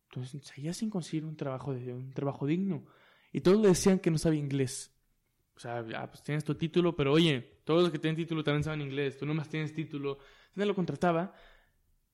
[0.09, 2.85] Entonces seguía sin conseguir un trabajo, un trabajo digno.
[3.31, 4.93] Y todos le decían que no sabía inglés.
[5.55, 8.63] O sea, ya, pues tienes tu título, pero oye, todos los que tienen título también
[8.63, 9.17] saben inglés.
[9.17, 10.19] Tú nomás tienes título.
[10.53, 11.33] Nadie lo contrataba.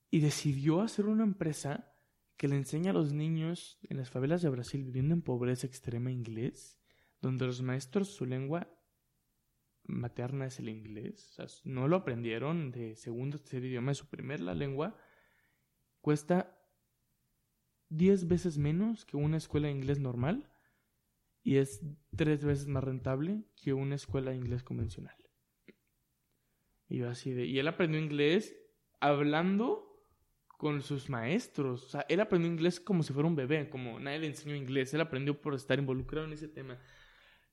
[0.09, 1.93] Y decidió hacer una empresa
[2.37, 6.11] que le enseña a los niños en las favelas de Brasil viviendo en pobreza extrema
[6.11, 6.79] inglés,
[7.23, 8.69] donde los maestros su lengua
[9.85, 13.97] materna es el inglés, o sea, no lo aprendieron de segundo o tercer idioma, es
[13.97, 14.95] su primer la lengua,
[16.01, 16.57] cuesta
[17.89, 20.51] 10 veces menos que una escuela de inglés normal
[21.43, 21.81] y es
[22.15, 25.15] tres veces más rentable que una escuela de inglés convencional.
[26.87, 27.45] Y yo así de...
[27.45, 28.55] Y él aprendió inglés
[28.99, 29.93] hablando
[30.57, 31.83] con sus maestros.
[31.83, 34.93] O sea, él aprendió inglés como si fuera un bebé, como nadie le enseñó inglés.
[34.93, 36.79] Él aprendió por estar involucrado en ese tema.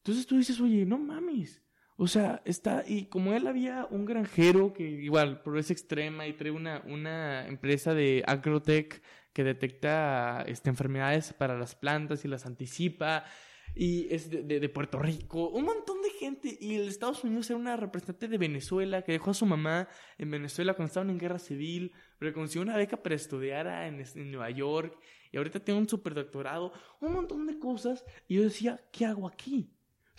[0.01, 1.62] Entonces tú dices, oye, no mames.
[1.96, 6.51] O sea, está, y como él había un granjero que igual, pobreza extrema, y trae
[6.51, 9.03] una, una empresa de agrotech
[9.34, 13.24] que detecta este, enfermedades para las plantas y las anticipa,
[13.74, 16.57] y es de, Puerto Rico, un montón de gente.
[16.59, 19.86] Y el Estados Unidos era una representante de Venezuela que dejó a su mamá
[20.16, 24.30] en Venezuela cuando estaban en guerra civil, pero consiguió una beca para estudiar en, en
[24.30, 24.98] Nueva York
[25.30, 28.05] y ahorita tiene un superdoctorado, un montón de cosas.
[28.26, 29.70] Y yo decía, ¿qué hago aquí?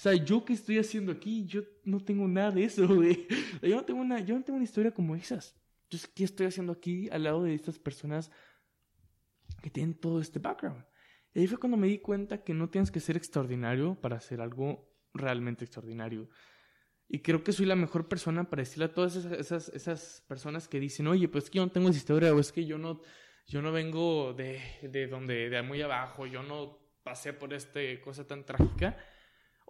[0.01, 3.27] Sea, yo qué estoy haciendo aquí, yo no tengo nada de eso, güey.
[3.61, 5.55] Yo no tengo una, yo no tengo una historia como esas.
[5.83, 8.31] Entonces, ¿qué estoy haciendo aquí al lado de estas personas
[9.61, 10.83] que tienen todo este background?
[11.35, 14.41] Y ahí fue cuando me di cuenta que no tienes que ser extraordinario para hacer
[14.41, 16.27] algo realmente extraordinario.
[17.07, 20.79] Y creo que soy la mejor persona para decirle a todas esas, esas, personas que
[20.79, 23.01] dicen, oye, pues es que yo no tengo esa historia, o es que yo no,
[23.45, 28.25] yo no vengo de, de donde, de muy abajo, yo no pasé por esta cosa
[28.25, 28.97] tan trágica.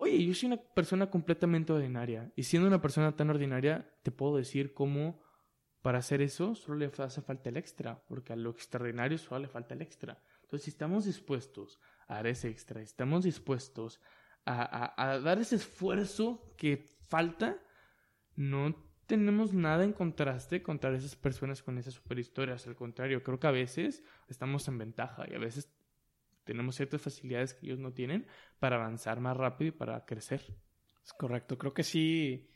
[0.03, 2.33] Oye, yo soy una persona completamente ordinaria.
[2.35, 5.21] Y siendo una persona tan ordinaria, te puedo decir cómo
[5.83, 9.47] para hacer eso solo le hace falta el extra, porque a lo extraordinario solo le
[9.47, 10.19] falta el extra.
[10.41, 14.01] Entonces, si estamos dispuestos a dar ese extra, estamos dispuestos
[14.43, 17.59] a, dar ese esfuerzo que falta,
[18.35, 18.75] no
[19.05, 22.65] tenemos nada en contraste contra esas personas con esas superhistorias.
[22.65, 25.71] Al contrario, creo que a veces estamos en ventaja y a veces
[26.43, 28.27] tenemos ciertas facilidades que ellos no tienen
[28.59, 30.41] para avanzar más rápido y para crecer.
[31.03, 32.47] Es correcto, creo que sí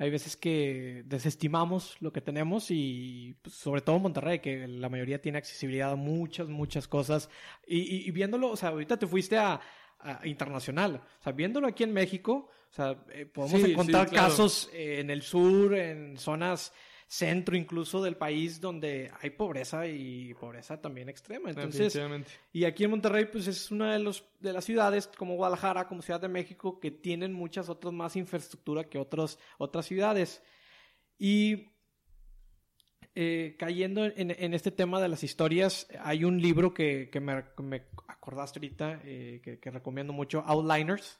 [0.00, 5.20] hay veces que desestimamos lo que tenemos y pues, sobre todo Monterrey, que la mayoría
[5.20, 7.28] tiene accesibilidad a muchas, muchas cosas.
[7.66, 9.60] Y, viéndolo, o sea, ahorita te fuiste a,
[10.24, 15.20] internacional, o sea, viéndolo aquí en México, o sea, eh, podemos encontrar casos en el
[15.20, 16.72] sur, en zonas
[17.10, 21.50] centro incluso del país donde hay pobreza y pobreza también extrema.
[21.50, 21.98] Entonces,
[22.52, 26.02] y aquí en Monterrey pues es una de, los, de las ciudades como Guadalajara, como
[26.02, 30.40] Ciudad de México, que tienen muchas otras más infraestructura que otros, otras ciudades.
[31.18, 31.72] Y
[33.16, 39.00] eh, cayendo en, este tema de las historias, hay un libro que, me, acordaste ahorita,
[39.02, 41.18] eh, que, que recomiendo mucho, Outliners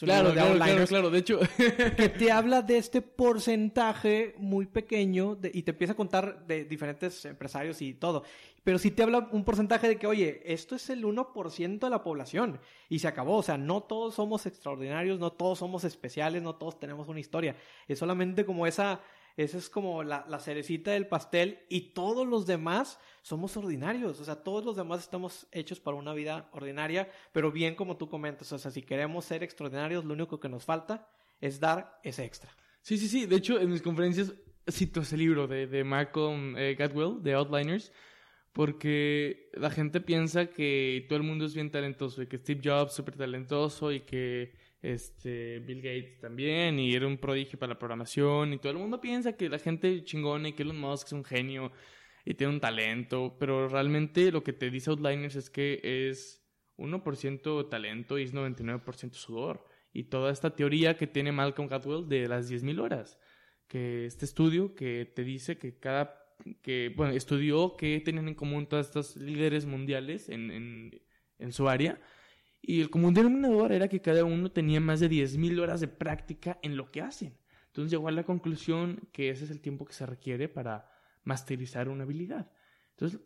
[0.00, 1.40] claro, claro, claro, de hecho.
[1.96, 7.24] que te habla de este porcentaje muy pequeño y te empieza a contar de diferentes
[7.24, 8.24] empresarios y todo.
[8.64, 12.02] Pero sí te habla un porcentaje de que, oye, esto es el 1% de la
[12.02, 13.36] población y se acabó.
[13.36, 17.56] O sea, no todos somos extraordinarios, no todos somos especiales, no todos tenemos una historia.
[17.88, 19.00] Es solamente como esa
[19.36, 24.20] esa es como la, cerecita del pastel y todos los demás somos ordinarios.
[24.20, 28.08] O sea, todos los demás estamos hechos para una vida ordinaria, pero bien como tú
[28.08, 31.08] comentas, o sea, si queremos ser extraordinarios, lo único que nos falta
[31.40, 32.50] es dar ese extra.
[32.82, 33.26] Sí, sí, sí.
[33.26, 34.32] De hecho, en mis conferencias
[34.70, 37.92] cito ese libro de, de Malcolm eh, Gladwell, de Outliners,
[38.52, 42.92] porque la gente piensa que todo el mundo es bien talentoso y que Steve Jobs
[42.92, 47.78] es súper talentoso y que este, Bill Gates también, y era un prodigio para la
[47.78, 51.12] programación, y todo el mundo piensa que la gente chingona y que Elon Musk es
[51.12, 51.72] un genio
[52.24, 56.44] y tiene un talento, pero realmente lo que te dice Outliners es que es
[56.76, 59.64] 1% talento y es 99% sudor.
[59.92, 63.18] Y toda esta teoría que tiene Malcolm Gladwell de las 10.000 horas,
[63.68, 66.24] que este estudio que te dice que cada,
[66.62, 71.02] que, bueno, estudió qué tenían en común todas estas líderes mundiales en, en,
[71.38, 72.00] en su área,
[72.62, 76.60] Y el común denominador era que cada uno tenía más de 10.000 horas de práctica
[76.62, 77.36] en lo que hacen.
[77.66, 80.88] Entonces llegó a la conclusión que ese es el tiempo que se requiere para
[81.24, 82.52] masterizar una habilidad.
[82.90, 83.20] Entonces,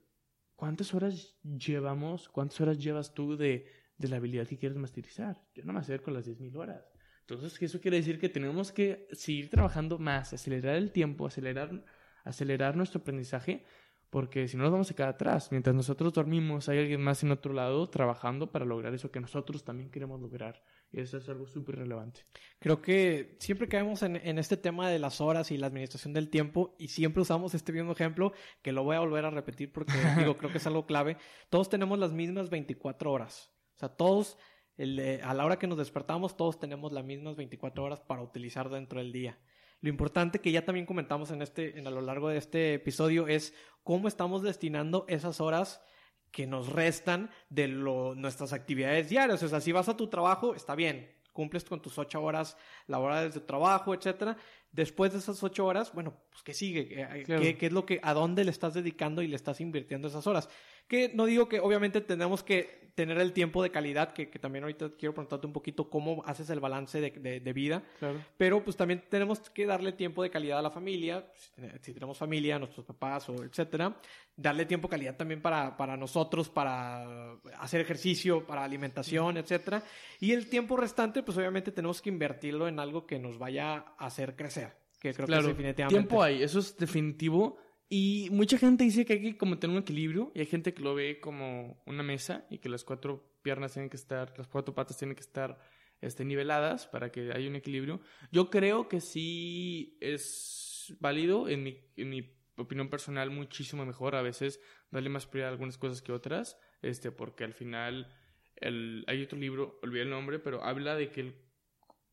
[0.54, 3.66] ¿cuántas horas llevamos, cuántas horas llevas tú de,
[3.98, 5.44] de la habilidad que quieres masterizar?
[5.54, 6.90] Yo no me acerco a las 10.000 horas.
[7.20, 11.84] Entonces, eso quiere decir que tenemos que seguir trabajando más, acelerar el tiempo, acelerar,
[12.24, 13.66] acelerar nuestro aprendizaje,
[14.10, 15.50] porque si no nos vamos a quedar atrás.
[15.50, 19.64] Mientras nosotros dormimos, hay alguien más en otro lado trabajando para lograr eso que nosotros
[19.64, 20.62] también queremos lograr.
[20.92, 22.20] Y eso es algo súper relevante.
[22.58, 26.30] Creo que siempre caemos en, en, este tema de las horas y la administración del
[26.30, 28.32] tiempo y siempre usamos este mismo ejemplo
[28.62, 31.16] que lo voy a volver a repetir porque digo, creo que es algo clave.
[31.50, 33.52] Todos tenemos las mismas 24 horas.
[33.74, 34.38] O sea, todos
[34.76, 38.68] el, a la hora que nos despertamos, todos tenemos las mismas 24 horas para utilizar
[38.68, 39.38] dentro del día.
[39.80, 43.28] Lo importante que ya también comentamos en este, en a lo largo de este episodio
[43.28, 45.82] es cómo estamos destinando esas horas
[46.30, 49.42] que nos restan de lo, nuestras actividades diarias.
[49.42, 52.56] O sea, si vas a tu trabajo, está bien, cumples con tus ocho horas
[52.86, 54.36] laborales de trabajo, etcétera.
[54.72, 56.88] Después de esas ocho horas, bueno, pues ¿qué sigue?
[56.88, 60.26] ¿Qué, ¿Qué, es lo que, a dónde le estás dedicando y le estás invirtiendo esas
[60.26, 60.48] horas?
[60.88, 64.64] Que no digo que obviamente tenemos que tener el tiempo de calidad, que, que también
[64.64, 68.18] ahorita quiero preguntarte un poquito cómo haces el balance de, de, de vida, Claro.
[68.38, 71.92] pero pues también tenemos que darle tiempo de calidad a la familia, si, ten- si
[71.92, 73.94] tenemos familia, nuestros papás o etcétera,
[74.34, 79.82] darle tiempo de calidad también para, para nosotros, para hacer ejercicio, para alimentación, etcétera,
[80.18, 84.06] y el tiempo restante pues obviamente tenemos que invertirlo en algo que nos vaya a
[84.06, 85.94] hacer crecer, que creo que es definitivamente.
[86.08, 87.58] tiempo hay, eso es definitivo.
[87.88, 90.82] Y mucha gente dice que hay que como tener un equilibrio y hay gente que
[90.82, 94.74] lo ve como una mesa y que las cuatro piernas tienen que estar, las cuatro
[94.74, 95.58] patas tienen que estar
[96.00, 98.00] este, niveladas para que haya un equilibrio.
[98.32, 104.22] Yo creo que sí es válido, en mi, en mi opinión personal, muchísimo mejor a
[104.22, 104.60] veces
[104.90, 108.12] darle más prioridad a algunas cosas que otras, este, porque al final
[108.56, 111.34] el, hay otro libro, olvidé el nombre, pero habla de que el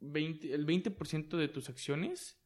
[0.02, 2.40] 20%, el 20 de tus acciones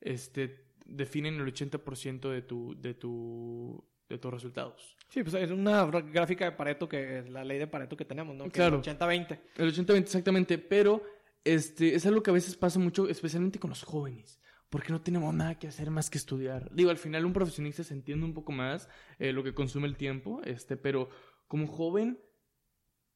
[0.00, 4.96] este, definen el 80% de, tu, de, tu, de tus resultados.
[5.08, 8.36] Sí, pues es una gráfica de Pareto, que es la ley de Pareto que tenemos,
[8.36, 8.44] ¿no?
[8.44, 8.80] Que Claro.
[8.80, 9.40] es 80-20.
[9.56, 11.02] El 80-20 exactamente, pero
[11.44, 14.40] este, es algo que a veces pasa mucho, especialmente con los jóvenes.
[14.68, 16.70] Porque no tenemos nada que hacer más que estudiar.
[16.72, 18.88] Digo, al final un profesionista se entiende un poco más
[19.18, 21.08] eh, lo que consume el tiempo, este, pero
[21.48, 22.20] como joven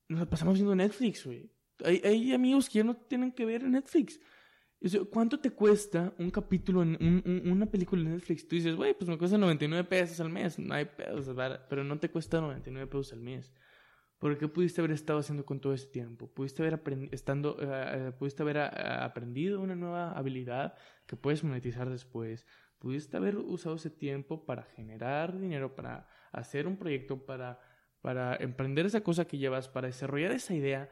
[0.09, 1.51] nos pasamos viendo Netflix, güey.
[1.85, 4.19] Hay, hay amigos que ya no tienen que ver Netflix.
[4.85, 8.47] O sea, ¿Cuánto te cuesta un capítulo en un- un- una película en Netflix?
[8.47, 10.59] Tú dices, güey, pues me cuesta 99 pesos al mes.
[10.59, 10.89] No hay
[11.35, 13.51] barato, pero no te cuesta 99 pesos al mes.
[14.19, 16.29] ¿Por qué pudiste haber estado haciendo con todo ese tiempo?
[16.33, 16.81] Pudiste haber,
[17.13, 17.67] estando, eh,
[18.09, 20.75] eh, pudiste haber ah, aprendido una nueva habilidad
[21.07, 22.47] que puedes monetizar después.
[22.79, 27.59] Pudiste haber usado ese tiempo para generar dinero, para hacer un proyecto, para,
[28.03, 30.91] para emprender esa cosa que llevas, para desarrollar esa idea.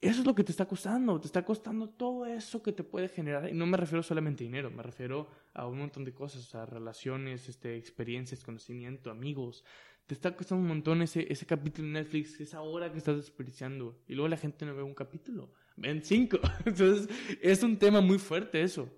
[0.00, 1.18] Eso es lo que te está costando.
[1.18, 3.48] Te está costando todo eso que te puede generar.
[3.48, 6.66] Y no me refiero solamente a dinero, me refiero a un montón de cosas, sea,
[6.66, 9.64] relaciones, este, experiencias, conocimiento, amigos.
[10.06, 14.02] Te está costando un montón ese, ese capítulo en Netflix, esa hora que estás desperdiciando.
[14.06, 16.38] Y luego la gente no ve un capítulo, ven cinco.
[16.64, 17.08] Entonces,
[17.40, 18.90] es un tema muy fuerte eso.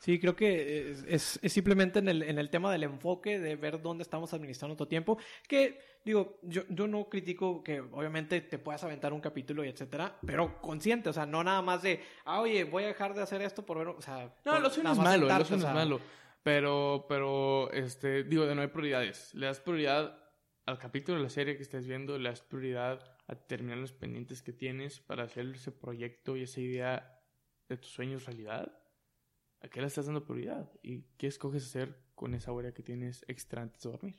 [0.00, 3.54] Sí, creo que es, es- es simplemente en el, en el tema del enfoque, de
[3.56, 8.58] ver dónde estamos administrando tu tiempo, que digo, yo, yo no critico que obviamente te
[8.58, 12.40] puedas aventar un capítulo y etcétera, pero consciente, o sea, no nada más de, ah,
[12.40, 14.34] oye, voy a dejar de hacer esto por ver, o sea...
[14.46, 16.00] No, por lo suyo no es malo, lo sentarte, suyo no o es malo.
[16.42, 19.34] Pero, pero, este, digo, de no hay prioridades.
[19.34, 20.18] Le das prioridad
[20.64, 24.40] al capítulo de la serie que estés viendo, le das prioridad a terminar los pendientes
[24.40, 27.20] que tienes para hacer ese proyecto y esa idea
[27.68, 28.72] de tus sueños realidad.
[29.60, 30.70] ¿A qué le estás dando prioridad?
[30.82, 34.16] ¿Y qué escoges hacer con esa hora que tienes extra antes de dormir?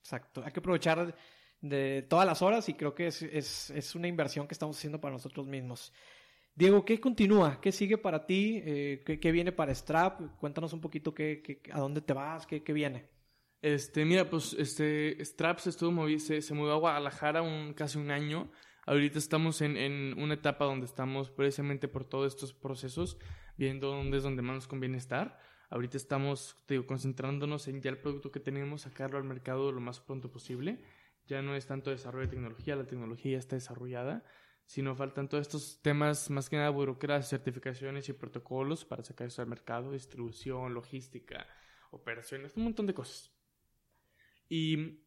[0.00, 1.16] Exacto, hay que aprovechar
[1.60, 5.00] de todas las horas y creo que es, es, es una inversión que estamos haciendo
[5.00, 5.92] para nosotros mismos.
[6.54, 7.60] Diego, ¿qué continúa?
[7.60, 8.62] ¿Qué sigue para ti?
[8.64, 10.36] Eh, ¿qué, qué viene para Strap?
[10.38, 13.08] Cuéntanos un poquito qué, qué- a dónde te vas, qué, qué viene.
[13.62, 18.10] Este, mira, pues, este, Straps estuvo movi- se, se mudó a Guadalajara un, casi un
[18.10, 18.50] año.
[18.86, 23.18] Ahorita estamos en, en una etapa donde estamos precisamente por todos estos procesos,
[23.56, 25.38] viendo dónde es donde más nos conviene estar.
[25.70, 29.80] Ahorita estamos, te digo, concentrándonos en ya el producto que tenemos, sacarlo al mercado lo
[29.80, 30.82] más pronto posible.
[31.26, 34.24] Ya no es tanto desarrollo de tecnología, la tecnología ya está desarrollada,
[34.66, 39.40] sino faltan todos estos temas, más que nada burocracia, certificaciones y protocolos para sacar eso
[39.40, 41.46] al mercado, distribución, logística,
[41.90, 43.32] operaciones, un montón de cosas.
[44.48, 45.00] Y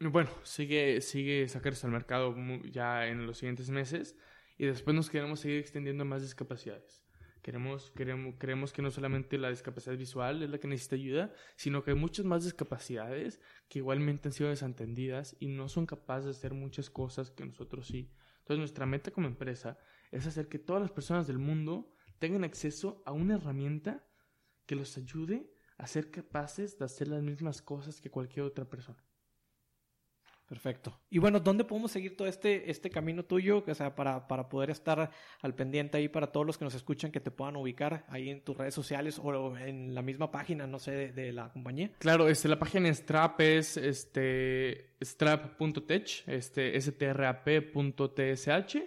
[0.00, 2.36] bueno, sigue, sigue sacarse al mercado
[2.70, 4.16] ya en los siguientes meses
[4.56, 7.07] y después nos queremos seguir extendiendo más discapacidades.
[7.42, 11.82] Queremos, queremos, creemos que no solamente la discapacidad visual es la que necesita ayuda, sino
[11.82, 16.30] que hay muchas más discapacidades que igualmente han sido desatendidas y no son capaces de
[16.32, 18.10] hacer muchas cosas que nosotros sí.
[18.40, 19.78] Entonces nuestra meta como empresa
[20.10, 24.06] es hacer que todas las personas del mundo tengan acceso a una herramienta
[24.66, 29.07] que los ayude a ser capaces de hacer las mismas cosas que cualquier otra persona.
[30.48, 30.98] Perfecto.
[31.10, 33.62] Y bueno, ¿dónde podemos seguir todo este, este camino tuyo?
[33.66, 35.10] O sea, para, para poder estar
[35.42, 38.40] al pendiente ahí para todos los que nos escuchan, que te puedan ubicar ahí en
[38.40, 41.90] tus redes sociales o en la misma página, no sé, de, la compañía.
[41.98, 48.78] Claro, este, la página Strap es este, strap.tech, este, strap.tsh.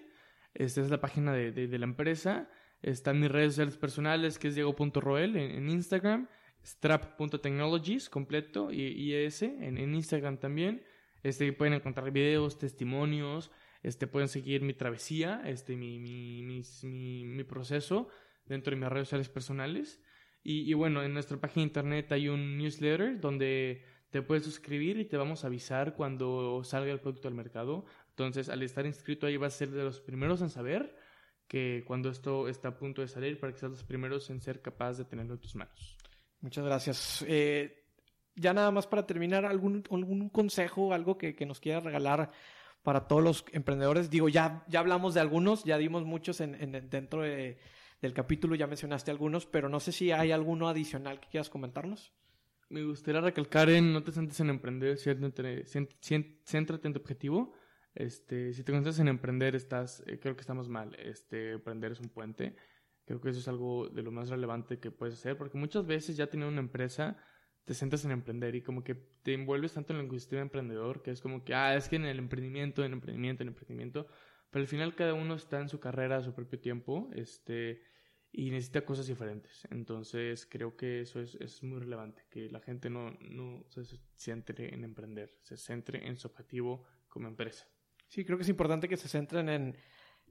[0.53, 2.49] Esta es la página de, de, la empresa.
[2.82, 6.28] Están mis redes sociales personales, que es diego.roel en, en Instagram.
[6.66, 10.84] Strap.technologies completo y, ese en, en Instagram también.
[11.24, 13.51] Este, pueden encontrar videos, testimonios,
[13.84, 18.09] este, pueden seguir mi travesía, este, mi, mi, mi, mi proceso
[18.45, 20.01] dentro de mis redes sociales personales.
[20.43, 24.99] Y, y, bueno, en nuestra página de internet hay un newsletter donde te puedes suscribir
[24.99, 27.86] y te vamos a avisar cuando salga el producto al mercado.
[28.09, 30.95] Entonces, al estar inscrito ahí vas a ser de los primeros en saber
[31.47, 34.61] que cuando esto está a punto de salir para que seas los primeros en ser
[34.61, 35.97] capaz de tenerlo en tus manos.
[36.41, 37.26] Muchas gracias.
[37.28, 37.81] Eh,
[38.36, 42.32] ya nada más para terminar, algún, algún consejo, algo que, que nos quieras regalar
[42.84, 44.10] para todos los emprendedores.
[44.10, 47.60] Digo, ya, ya hablamos de algunos, ya dimos muchos en, en dentro de,
[48.02, 52.12] del capítulo, ya mencionaste algunos, pero no sé si hay alguno adicional que quieras comentarnos.
[52.70, 57.54] Me gustaría recalcar en no te sientes en emprender, céntrate, en tu objetivo.
[57.94, 60.96] Este, si te concentras en emprender, estás, eh, creo que estamos mal.
[60.96, 62.56] Este, emprender es un puente.
[63.06, 66.16] Creo que eso es algo de lo más relevante que puedes hacer, porque muchas veces
[66.16, 67.18] ya teniendo una empresa,
[67.66, 71.12] te sientas en emprender y como que te envuelves tanto en la ecosistema emprendedor que
[71.12, 74.07] es como que, ah, es que en el emprendimiento, en el emprendimiento, en el emprendimiento,
[74.49, 77.82] pero al final cada uno está en su carrera a su propio tiempo, este,
[78.32, 79.68] y necesita cosas diferentes.
[79.72, 83.84] Entonces creo que eso es, es muy relevante, que la gente no, no se
[84.16, 87.68] centre en emprender, se centre en su objetivo como empresa.
[88.07, 89.78] Sí, creo que es importante que se centren en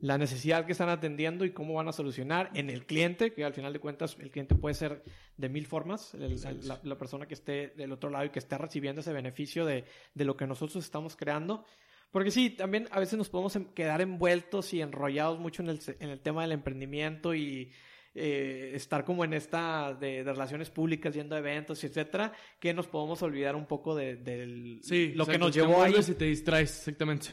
[0.00, 3.52] la necesidad que están atendiendo y cómo van a solucionar en el cliente, que al
[3.52, 5.02] final de cuentas el cliente puede ser
[5.36, 9.12] de mil formas, la, persona que esté del otro lado y que esté recibiendo ese
[9.12, 9.84] beneficio de,
[10.14, 11.64] de, lo que nosotros estamos creando.
[12.10, 16.10] Porque sí, también a veces nos podemos quedar envueltos y enrollados mucho en el, en
[16.10, 17.70] el tema del emprendimiento y
[18.14, 23.22] eh, estar como en esta de, relaciones públicas, yendo a eventos, etcétera, que nos podemos
[23.22, 24.16] olvidar un poco de,
[25.14, 25.94] lo que nos llevó ahí.
[25.96, 27.28] y te distraes, exactamente.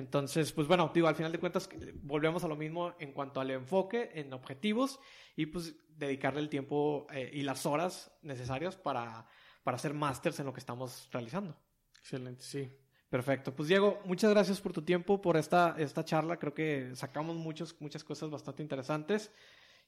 [0.00, 1.68] Entonces, pues bueno, digo, al final de cuentas
[2.02, 4.98] volvemos a lo mismo en cuanto al enfoque, en objetivos
[5.36, 9.26] y pues dedicarle el tiempo eh, y las horas necesarias para,
[9.62, 11.56] para hacer másters en lo que estamos realizando.
[11.98, 12.68] Excelente, sí.
[13.10, 13.54] Perfecto.
[13.54, 16.38] Pues Diego, muchas gracias por tu tiempo, por esta, esta charla.
[16.38, 19.32] Creo que sacamos muchos, muchas cosas bastante interesantes.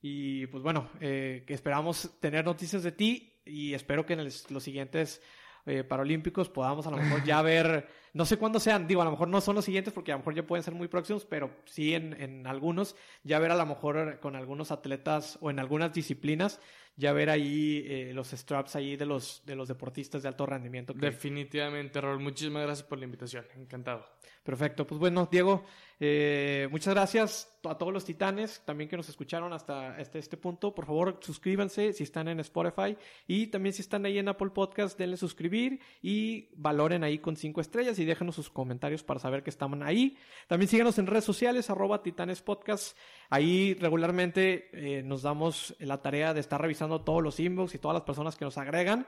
[0.03, 4.63] Y pues bueno, eh, que esperamos tener noticias de ti y espero que en los
[4.63, 5.23] siguientes
[5.65, 9.11] eh, Paralímpicos podamos a lo mejor ya ver, no sé cuándo sean, digo, a lo
[9.11, 11.51] mejor no son los siguientes porque a lo mejor ya pueden ser muy próximos, pero
[11.65, 12.95] sí en, en algunos,
[13.25, 16.61] ya ver a lo mejor con algunos atletas o en algunas disciplinas,
[16.97, 20.93] ya ver ahí eh, los straps ahí de los, de los deportistas de alto rendimiento.
[20.93, 24.07] Definitivamente, Raúl, muchísimas gracias por la invitación, encantado.
[24.43, 25.65] Perfecto, pues bueno, Diego,
[26.01, 30.75] eh, muchas gracias a todos los titanes también que nos escucharon hasta este, este punto.
[30.75, 32.97] Por favor, suscríbanse si están en Spotify
[33.29, 37.61] y también si están ahí en Apple Podcast, denle suscribir y valoren ahí con cinco
[37.61, 40.17] estrellas y déjenos sus comentarios para saber que están ahí.
[40.49, 42.97] También síganos en redes sociales, arroba Titanes Podcast.
[43.31, 47.95] Ahí regularmente eh, nos damos la tarea de estar revisando todos los inbox y todas
[47.95, 49.07] las personas que nos agregan.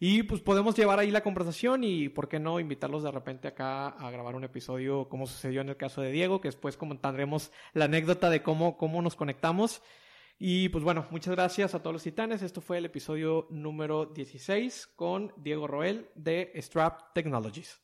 [0.00, 3.88] Y pues podemos llevar ahí la conversación y, ¿por qué no, invitarlos de repente acá
[3.88, 7.84] a grabar un episodio como sucedió en el caso de Diego, que después comentaremos la
[7.84, 9.82] anécdota de cómo, cómo nos conectamos.
[10.38, 12.42] Y pues bueno, muchas gracias a todos los titanes.
[12.42, 17.83] Esto fue el episodio número 16 con Diego Roel de Strap Technologies.